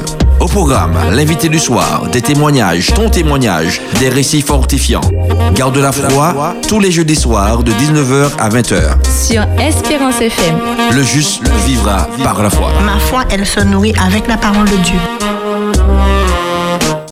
[0.46, 5.02] Au programme, l'invité du soir, des témoignages, ton témoignage, des récits fortifiants.
[5.56, 9.04] Garde la foi tous les jeudis soirs de 19h à 20h.
[9.10, 10.56] Sur Espérance FM.
[10.92, 12.72] Le juste vivra par la foi.
[12.86, 15.00] Ma foi, elle se nourrit avec la parole de Dieu.